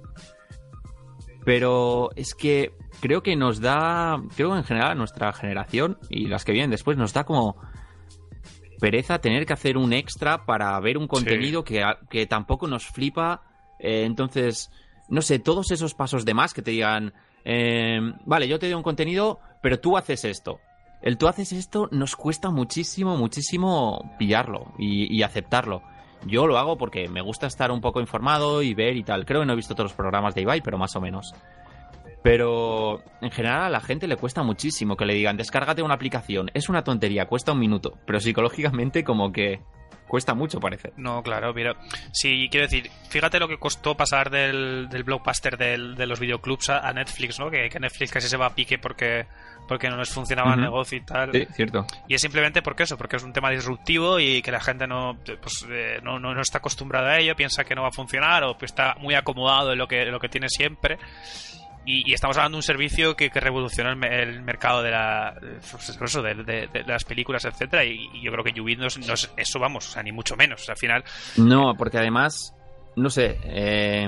[1.47, 6.27] Pero es que creo que nos da, creo que en general a nuestra generación y
[6.27, 7.55] las que vienen después nos da como
[8.81, 13.43] pereza tener que hacer un extra para ver un contenido que, que tampoco nos flipa.
[13.79, 14.69] Eh, entonces,
[15.07, 17.13] no sé, todos esos pasos de más que te digan,
[17.45, 20.59] eh, vale, yo te doy un contenido, pero tú haces esto.
[21.01, 25.81] El tú haces esto nos cuesta muchísimo, muchísimo pillarlo y, y aceptarlo.
[26.25, 29.25] Yo lo hago porque me gusta estar un poco informado y ver y tal.
[29.25, 31.33] Creo que no he visto todos los programas de Ibai, pero más o menos.
[32.23, 36.49] Pero en general a la gente le cuesta muchísimo que le digan, descárgate una aplicación.
[36.53, 37.97] Es una tontería, cuesta un minuto.
[38.05, 39.61] Pero psicológicamente como que
[40.07, 40.93] cuesta mucho, parece.
[40.97, 41.75] No, claro, mira.
[42.13, 46.69] Sí, quiero decir, fíjate lo que costó pasar del, del blockbuster del- de los videoclubs
[46.69, 47.49] a, a Netflix, ¿no?
[47.51, 49.25] Que, que Netflix casi se va a pique porque,
[49.67, 51.31] porque no les funcionaba el negocio y tal.
[51.33, 51.85] Sí, cierto.
[52.07, 55.17] Y es simplemente porque eso, porque es un tema disruptivo y que la gente no,
[55.25, 58.43] pues, eh, no, no, no está acostumbrada a ello, piensa que no va a funcionar
[58.45, 60.97] o está muy acomodado en lo que, en lo que tiene siempre.
[61.89, 64.91] Y, y estamos hablando de un servicio que, que revolucionó el, me- el mercado de,
[64.91, 65.33] la,
[65.71, 68.97] pues, de, de- de las películas, etcétera Y, y yo creo que Ubit no es,
[69.07, 70.61] no es eso, vamos, o sea, ni mucho menos.
[70.61, 71.03] O sea, al final,
[71.37, 72.53] No, porque además,
[72.97, 74.07] no sé, eh,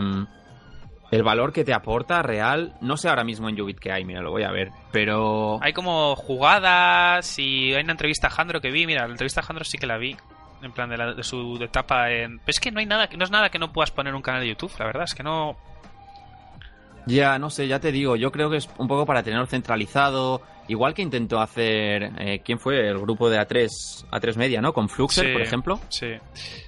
[1.11, 4.21] el valor que te aporta real, no sé ahora mismo en Ubit que hay, mira,
[4.21, 5.57] lo voy a ver, pero...
[5.63, 8.85] hay como jugadas y hay una entrevista a Jandro que vi.
[8.85, 10.15] Mira, la entrevista a Jandro sí que la vi.
[10.61, 12.39] En plan de, la- de su etapa en.
[12.39, 14.41] Pero es que no hay nada, no es nada que no puedas poner un canal
[14.41, 15.55] de YouTube, la verdad, es que no.
[17.09, 20.41] Ya, no sé, ya te digo, yo creo que es un poco para tenerlo centralizado,
[20.67, 22.87] igual que intentó hacer, eh, ¿quién fue?
[22.87, 24.73] El grupo de A3, A3 Media, ¿no?
[24.73, 25.31] Con Fluxer, Sí.
[25.33, 26.07] por ejemplo, Sí.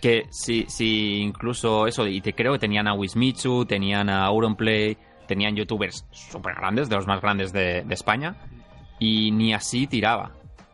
[0.02, 4.98] que sí, sí, incluso eso, y te creo que tenían a Wismichu, tenían a Auronplay,
[5.28, 8.36] tenían youtubers súper grandes, de los más grandes de, de España,
[9.00, 10.32] y ni así tiraba.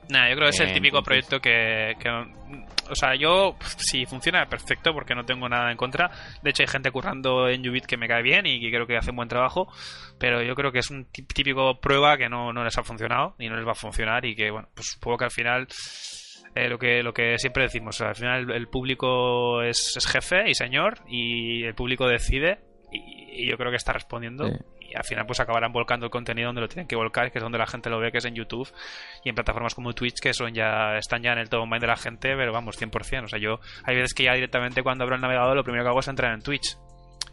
[0.09, 3.55] Nada, yo creo que es el Eh, típico entonces- proyecto que, que- O sea, yo,
[3.77, 6.09] si funciona, perfecto, porque no tengo nada en contra.
[6.41, 8.97] De hecho, hay gente currando en Ubit que me cae bien y que creo que
[8.97, 9.67] hace buen trabajo.
[10.19, 13.49] Pero yo creo que es un tí- típico prueba que no, les ha funcionado y
[13.49, 14.25] no les va a funcionar.
[14.25, 15.67] Y que, bueno, pues supongo que al final.
[16.55, 20.99] eh, lo que lo que siempre decimos, al final el, público es, jefe y señor
[21.07, 22.59] y el público decide
[22.91, 24.47] y, yo creo que está respondiendo.
[24.89, 27.43] Y al final pues acabarán volcando el contenido donde lo tienen que volcar, que es
[27.43, 28.71] donde la gente lo ve, que es en YouTube
[29.23, 31.87] y en plataformas como Twitch que son ya están ya en el top mind de
[31.87, 33.23] la gente, pero vamos, 100%.
[33.23, 35.89] O sea, yo hay veces que ya directamente cuando abro el navegador lo primero que
[35.89, 36.77] hago es entrar en Twitch.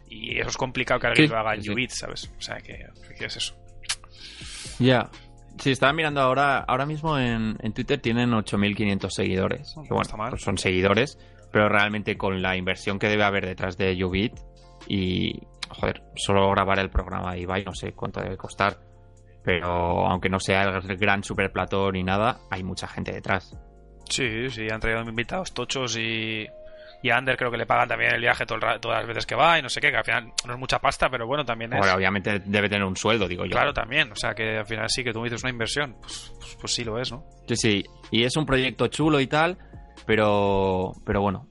[0.07, 1.71] Y eso es complicado que alguien lo haga en sí.
[1.71, 2.31] Ubit, ¿sabes?
[2.37, 2.85] O sea, que,
[3.17, 3.55] que es eso.
[4.79, 5.09] Ya.
[5.59, 9.73] Sí, estaba mirando ahora, ahora mismo en, en Twitter tienen 8.500 seguidores.
[9.73, 10.29] Que, bueno, está mal.
[10.31, 11.17] pues son seguidores,
[11.51, 14.33] pero realmente con la inversión que debe haber detrás de Ubit
[14.87, 15.39] y,
[15.79, 18.77] joder, solo grabar el programa de Ibai, no sé cuánto debe costar,
[19.43, 23.55] pero aunque no sea el gran super plató ni nada, hay mucha gente detrás.
[24.09, 26.45] Sí, sí, han traído invitados tochos y,
[27.01, 29.07] y a Ander creo que le pagan también el viaje todo el ra- todas las
[29.07, 31.25] veces que va y no sé qué, que al final no es mucha pasta, pero
[31.27, 31.79] bueno, también es...
[31.79, 33.51] Ahora, obviamente debe tener un sueldo, digo yo.
[33.51, 36.33] Claro, también, o sea que al final sí que tú me dices una inversión, pues,
[36.39, 37.23] pues, pues sí lo es, ¿no?
[37.47, 37.85] Sí, sí.
[38.11, 39.57] Y es un proyecto chulo y tal,
[40.05, 41.47] pero, pero bueno,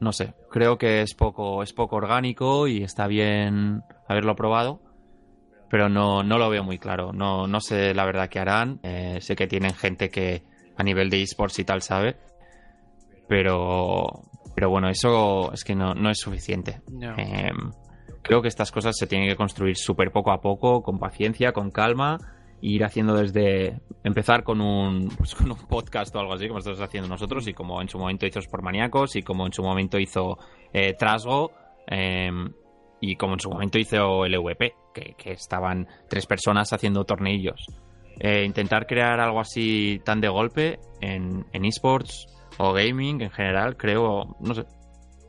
[0.00, 0.32] no sé.
[0.50, 4.80] Creo que es poco, es poco orgánico y está bien haberlo probado,
[5.68, 7.12] pero no, no lo veo muy claro.
[7.12, 8.80] No, no sé la verdad qué harán.
[8.82, 10.42] Eh, sé que tienen gente que
[10.76, 12.16] a nivel de esports y tal sabe,
[13.28, 14.06] pero,
[14.54, 16.80] pero bueno, eso es que no, no es suficiente.
[16.90, 17.14] No.
[17.18, 17.50] Eh,
[18.22, 21.70] creo que estas cosas se tienen que construir súper poco a poco, con paciencia, con
[21.70, 22.18] calma,
[22.60, 26.80] ir haciendo desde empezar con un, pues con un podcast o algo así, como estamos
[26.80, 29.98] haciendo nosotros, y como en su momento hizo Sport Maníacos, y como en su momento
[29.98, 30.38] hizo
[30.72, 31.52] eh, Trasgo,
[31.86, 32.30] eh,
[33.00, 37.66] y como en su momento hizo LVP, que, que estaban tres personas haciendo torneillos.
[38.20, 42.26] Eh, intentar crear algo así tan de golpe en, en esports
[42.58, 44.64] o gaming en general, creo, no sé,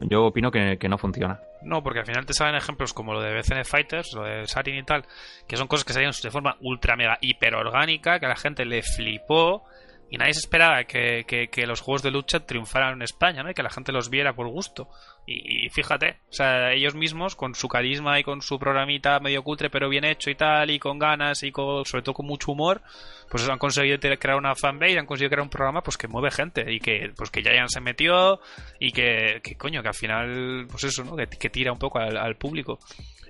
[0.02, 1.40] yo opino que no funciona.
[1.62, 4.78] No, porque al final te salen ejemplos como lo de BCN Fighters, lo de Sarin
[4.78, 5.06] y tal,
[5.48, 8.66] que son cosas que salieron de forma ultra mega hiper orgánica, que a la gente
[8.66, 9.66] le flipó
[10.12, 13.52] y nadie se esperaba que, que- que los juegos de lucha triunfaran en España, ¿no?
[13.52, 14.90] Y que la gente los viera por gusto.
[15.32, 19.70] Y, fíjate, o sea, ellos mismos con su carisma y con su programita medio cutre
[19.70, 22.82] pero bien hecho y tal, y con ganas y con, sobre todo con mucho humor,
[23.30, 26.74] pues han conseguido crear una fanbase, han conseguido crear un programa pues que mueve gente
[26.74, 28.40] y que pues que ya se metió
[28.80, 31.16] y que, que coño, que al final, pues eso, ¿no?
[31.16, 32.80] Que, que tira un poco al público.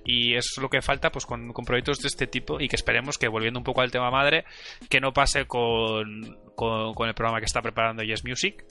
[0.04, 3.18] Y es lo que falta pues con, con proyectos de este tipo y que esperemos
[3.18, 4.44] que volviendo un poco al tema madre,
[4.88, 8.64] que no pase con, con, el programa que está preparando Yes Music,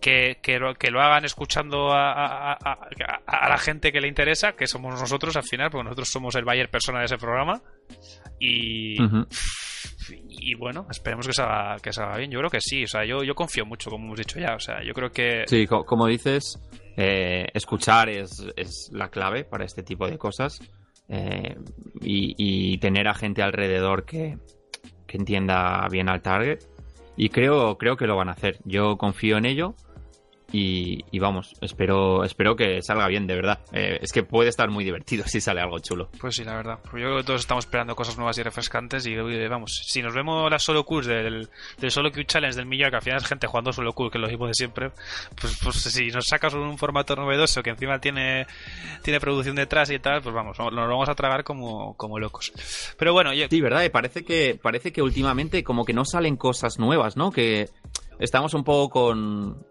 [0.00, 2.78] que, que, lo, que lo hagan escuchando a, a, a-
[3.26, 6.44] a- la gente que le interesa, que somos nosotros al final, porque nosotros somos el
[6.44, 7.60] buyer persona de ese programa.
[8.40, 8.96] Y,
[10.28, 12.30] y bueno, esperemos que salga, que salga bien.
[12.30, 14.54] Yo creo que sí, o sea, yo, yo confío mucho, como hemos dicho ya.
[14.54, 15.44] O sea, yo creo que.
[15.46, 16.58] Sí, co- como dices,
[16.96, 20.60] eh, escuchar es, es la clave para este tipo de cosas
[21.08, 21.56] eh,
[22.00, 24.38] y, y tener a gente alrededor que,
[25.06, 26.60] que entienda bien al target.
[27.16, 28.58] Y creo, creo que lo van a hacer.
[28.64, 29.74] Yo confío en ello
[30.50, 33.60] y, y vamos, espero, espero que salga bien, de verdad.
[33.72, 36.08] Eh, es que puede estar muy divertido si sale algo chulo.
[36.18, 36.78] Pues sí, la verdad.
[36.82, 39.06] Pues yo creo que todos estamos esperando cosas nuevas y refrescantes.
[39.06, 39.14] Y
[39.48, 42.96] vamos, si nos vemos las solo queues del, del solo queue challenge del millón, que
[42.96, 44.90] al final es gente jugando solo queue, que es lo mismo de siempre,
[45.40, 48.46] pues, pues si nos sacas un formato novedoso que encima tiene,
[49.02, 52.52] tiene producción detrás y tal, pues vamos, nos lo vamos a tragar como, como locos.
[52.96, 53.82] Pero bueno, oye, Sí, ¿verdad?
[53.84, 57.30] Y parece que, parece que últimamente como que no salen cosas nuevas, ¿no?
[57.30, 57.68] Que
[58.18, 59.66] estamos un poco con,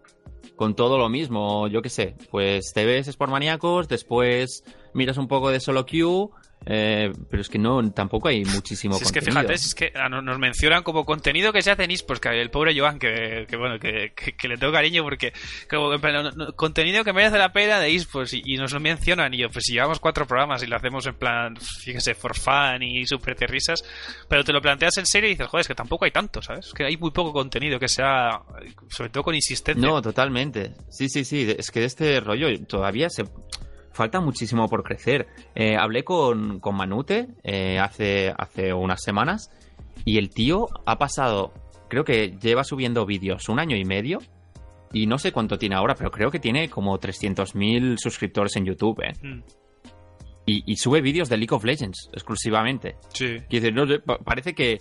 [0.58, 2.16] con todo lo mismo, yo qué sé.
[2.30, 6.32] Pues te ves Sport Maníacos, después miras un poco de Solo Q,
[6.70, 9.40] eh, pero es que no, tampoco hay muchísimo Si es que contenido.
[9.40, 12.20] fíjate, si es que ah, no- nos mencionan como contenido que se hace en eSports,
[12.20, 15.32] que el pobre Joan, que, que bueno, que, que- que le tengo cariño porque
[15.70, 19.32] como, no- no- contenido que merece la pena de eSports y, y nos lo mencionan
[19.32, 22.82] y yo, pues si llevamos cuatro programas y lo hacemos en plan, fíjese, for fun
[22.82, 23.82] y súper de risas,
[24.28, 26.66] pero te lo planteas en serio y dices, joder, es que tampoco hay tanto, ¿sabes?
[26.66, 28.42] Es que hay muy poco contenido que sea,
[28.90, 29.86] sobre todo con insistencia.
[29.88, 30.72] No, totalmente.
[30.90, 31.54] Sí, sí, sí.
[31.56, 33.24] Es que de este rollo todavía se
[33.98, 35.26] falta muchísimo por crecer.
[35.54, 39.50] Eh, hablé con, con Manute eh, hace, hace unas semanas
[40.04, 41.52] y el tío ha pasado,
[41.88, 44.20] creo que lleva subiendo vídeos un año y medio
[44.92, 49.02] y no sé cuánto tiene ahora, pero creo que tiene como 300.000 suscriptores en YouTube.
[49.02, 49.12] eh.
[49.22, 49.42] Mm,
[50.46, 52.96] Y, y sube vídeos de League of Legends exclusivamente.
[53.12, 53.36] sí.
[53.50, 53.84] Decir, no
[54.24, 54.78] parece que,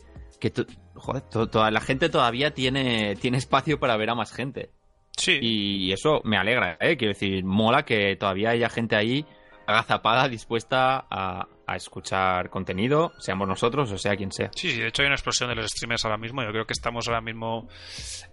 [0.96, 4.70] joder, toda la gente todavía tiene, tiene espacio para ver a más gente.
[5.18, 5.40] Sí.
[5.42, 6.96] Y eso me alegra, ¿eh?
[6.96, 9.26] Quiero decir, mola que todavía haya gente ahí
[9.66, 14.50] agazapada, dispuesta a, a escuchar contenido, seamos nosotros o sea quien sea.
[14.56, 16.42] Sí, sí, de hecho hay una explosión de los streamers ahora mismo.
[16.44, 17.68] Yo creo que estamos ahora mismo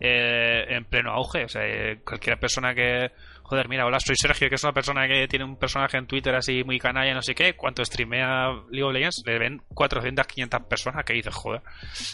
[0.01, 1.45] eh, en pleno auge.
[1.45, 3.11] O sea, eh, cualquier persona que.
[3.47, 6.35] Joder, mira, hola, soy Sergio, que es una persona que tiene un personaje en Twitter
[6.35, 7.55] así muy canalla, no sé qué.
[7.55, 11.61] Cuando streamea League of Legends, le ven 400, 500 personas que dices, joder.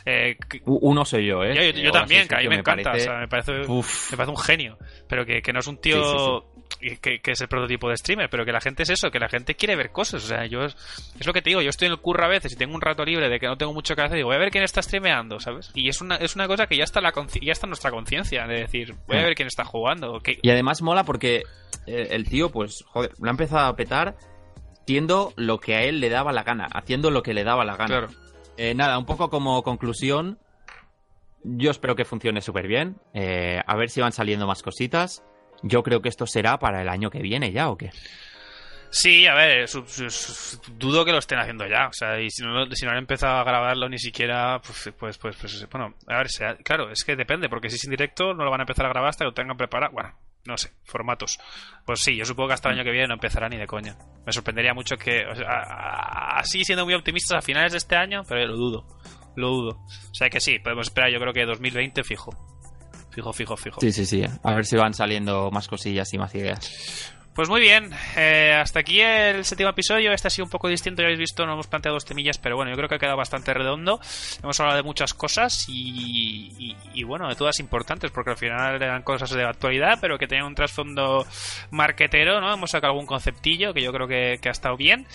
[0.06, 1.54] Eh, que- Uno soy yo, ¿eh?
[1.54, 2.82] yo, yo- yo ahora también, que a mí me, encanta.
[2.90, 4.78] parece- O sea, me parece, me parece un genio.
[5.08, 8.30] Pero que, que no es un tío Que, que es el prototipo de streamer.
[8.30, 10.24] Pero que la gente es eso, que la gente quiere ver cosas.
[10.24, 10.74] O sea, yo es,
[11.18, 11.60] es lo que te digo.
[11.60, 13.56] Yo estoy en el curro a veces y tengo un rato libre de que no
[13.56, 14.16] tengo mucho que hacer.
[14.16, 15.70] Digo, voy a ver quién está streameando, ¿sabes?
[15.74, 17.12] Y es una, es una cosa que ya está, la
[17.42, 18.46] ya está en nuestra conciencia.
[18.46, 19.24] De decir, voy a Mm.
[19.24, 20.20] ver quién está jugando.
[20.20, 21.42] que- Y además mola porque
[21.86, 24.16] eh, el tío, pues, joder, lo ha empezado a petar
[24.86, 27.76] siendo lo que a él le daba la gana, haciendo lo que le daba la
[27.76, 27.86] gana.
[27.86, 28.08] Claro.
[28.56, 30.38] Eh, nada, un poco como conclusión,
[31.42, 32.96] yo espero que funcione súper bien.
[33.14, 35.22] Eh, a ver si van saliendo más cositas.
[35.62, 37.90] Yo creo que esto será para el año que viene ya, ¿o qué?
[38.92, 39.68] Sí, a ver,
[40.76, 41.86] dudo que lo estén haciendo ya.
[41.86, 45.16] O sea, y si no, si no han empezado a grabarlo ni siquiera, pues, pues,
[45.18, 48.34] pues, pues, bueno, a ver, sea- claro, es que depende, porque si es en directo
[48.34, 49.92] no lo van a empezar a grabar hasta que lo tengan preparado.
[49.92, 50.12] Bueno,
[50.44, 51.38] no sé, formatos.
[51.86, 53.96] Pues sí, yo supongo que hasta el año que viene no empezará ni de coña.
[54.26, 55.46] Me sorprendería mucho que, o sea,
[56.36, 58.86] así siendo muy optimistas a finales de este año, pero lo dudo,
[59.36, 59.70] lo dudo.
[60.11, 62.32] O sea que sí, podemos esperar, yo creo que 2020 fijo.
[63.11, 63.80] Fijo, fijo, fijo.
[63.80, 64.24] Sí, sí, sí.
[64.42, 67.12] A ver si van saliendo más cosillas y más ideas.
[67.32, 70.12] Pues muy bien, eh, hasta aquí el séptimo episodio.
[70.12, 72.56] Este ha sido un poco distinto, ya habéis visto, no hemos planteado dos temillas, pero
[72.56, 74.00] bueno, yo creo que ha quedado bastante redondo.
[74.42, 78.82] Hemos hablado de muchas cosas y, y- y, bueno, de todas importantes, porque al final
[78.82, 81.24] eran cosas de actualidad, pero que tenían un trasfondo
[81.70, 82.52] marquetero, ¿no?
[82.52, 85.06] Hemos sacado algún conceptillo que yo creo que, que ha estado bien.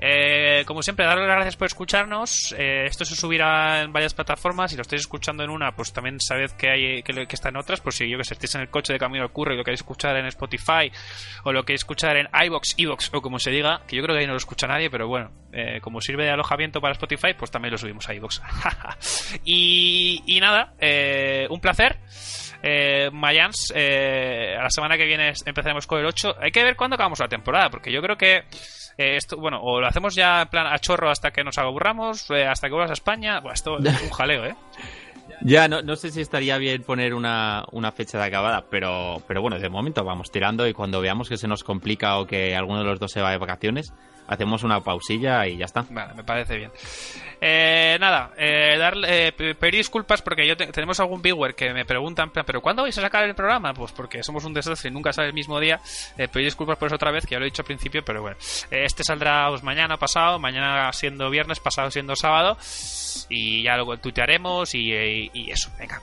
[0.00, 2.54] Eh, como siempre, darles las gracias por escucharnos.
[2.58, 4.70] Eh, esto se subirá en varias plataformas.
[4.70, 7.56] Si lo estáis escuchando en una, pues también sabed que hay que, que está en
[7.56, 7.80] otras.
[7.80, 9.80] Por si yo que estéis en el coche de camino al curro y lo queréis
[9.80, 10.90] escuchar en Spotify
[11.44, 14.20] o lo queréis escuchar en iBox, iBox o como se diga, que yo creo que
[14.20, 17.50] ahí no lo escucha nadie, pero bueno, eh, como sirve de alojamiento para Spotify, pues
[17.50, 18.42] también lo subimos a iBox.
[19.44, 21.98] y, y nada, eh, un placer.
[22.68, 26.34] Eh, Mayans, eh, a la semana que viene empezaremos con el 8.
[26.40, 28.38] Hay que ver cuándo acabamos la temporada, porque yo creo que
[28.98, 32.28] eh, esto, bueno, o lo hacemos ya en plan a chorro hasta que nos aburramos,
[32.30, 33.38] eh, hasta que vuelvas a España.
[33.38, 34.56] Bueno, esto es un jaleo, ¿eh?
[35.42, 39.42] Ya, no, no sé si estaría bien poner una, una fecha de acabada, pero, pero
[39.42, 42.78] bueno, de momento vamos tirando y cuando veamos que se nos complica o que alguno
[42.78, 43.92] de los dos se va de vacaciones,
[44.28, 45.84] hacemos una pausilla y ya está.
[45.90, 46.70] Vale, me parece bien.
[47.40, 51.72] Eh, nada, eh, darle, eh, pe- pedir disculpas porque yo te- tenemos algún viewer que
[51.72, 53.74] me pregunta en plan, ¿pero cuándo vais a sacar el programa?
[53.74, 55.78] Pues porque somos un desastre y nunca sale el mismo día.
[56.16, 58.22] Eh, pedir disculpas por eso otra vez, que ya lo he dicho al principio, pero
[58.22, 58.36] bueno.
[58.70, 62.56] Eh, este saldrá pues, mañana pasado, mañana siendo viernes, pasado siendo sábado.
[63.28, 65.70] Y ya luego tuitearemos y, y- y eso.
[65.78, 66.00] Venga,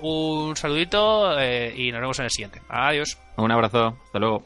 [0.00, 2.60] un saludito y nos vemos en el siguiente.
[2.68, 3.18] Adiós.
[3.36, 4.44] Un abrazo, hasta luego.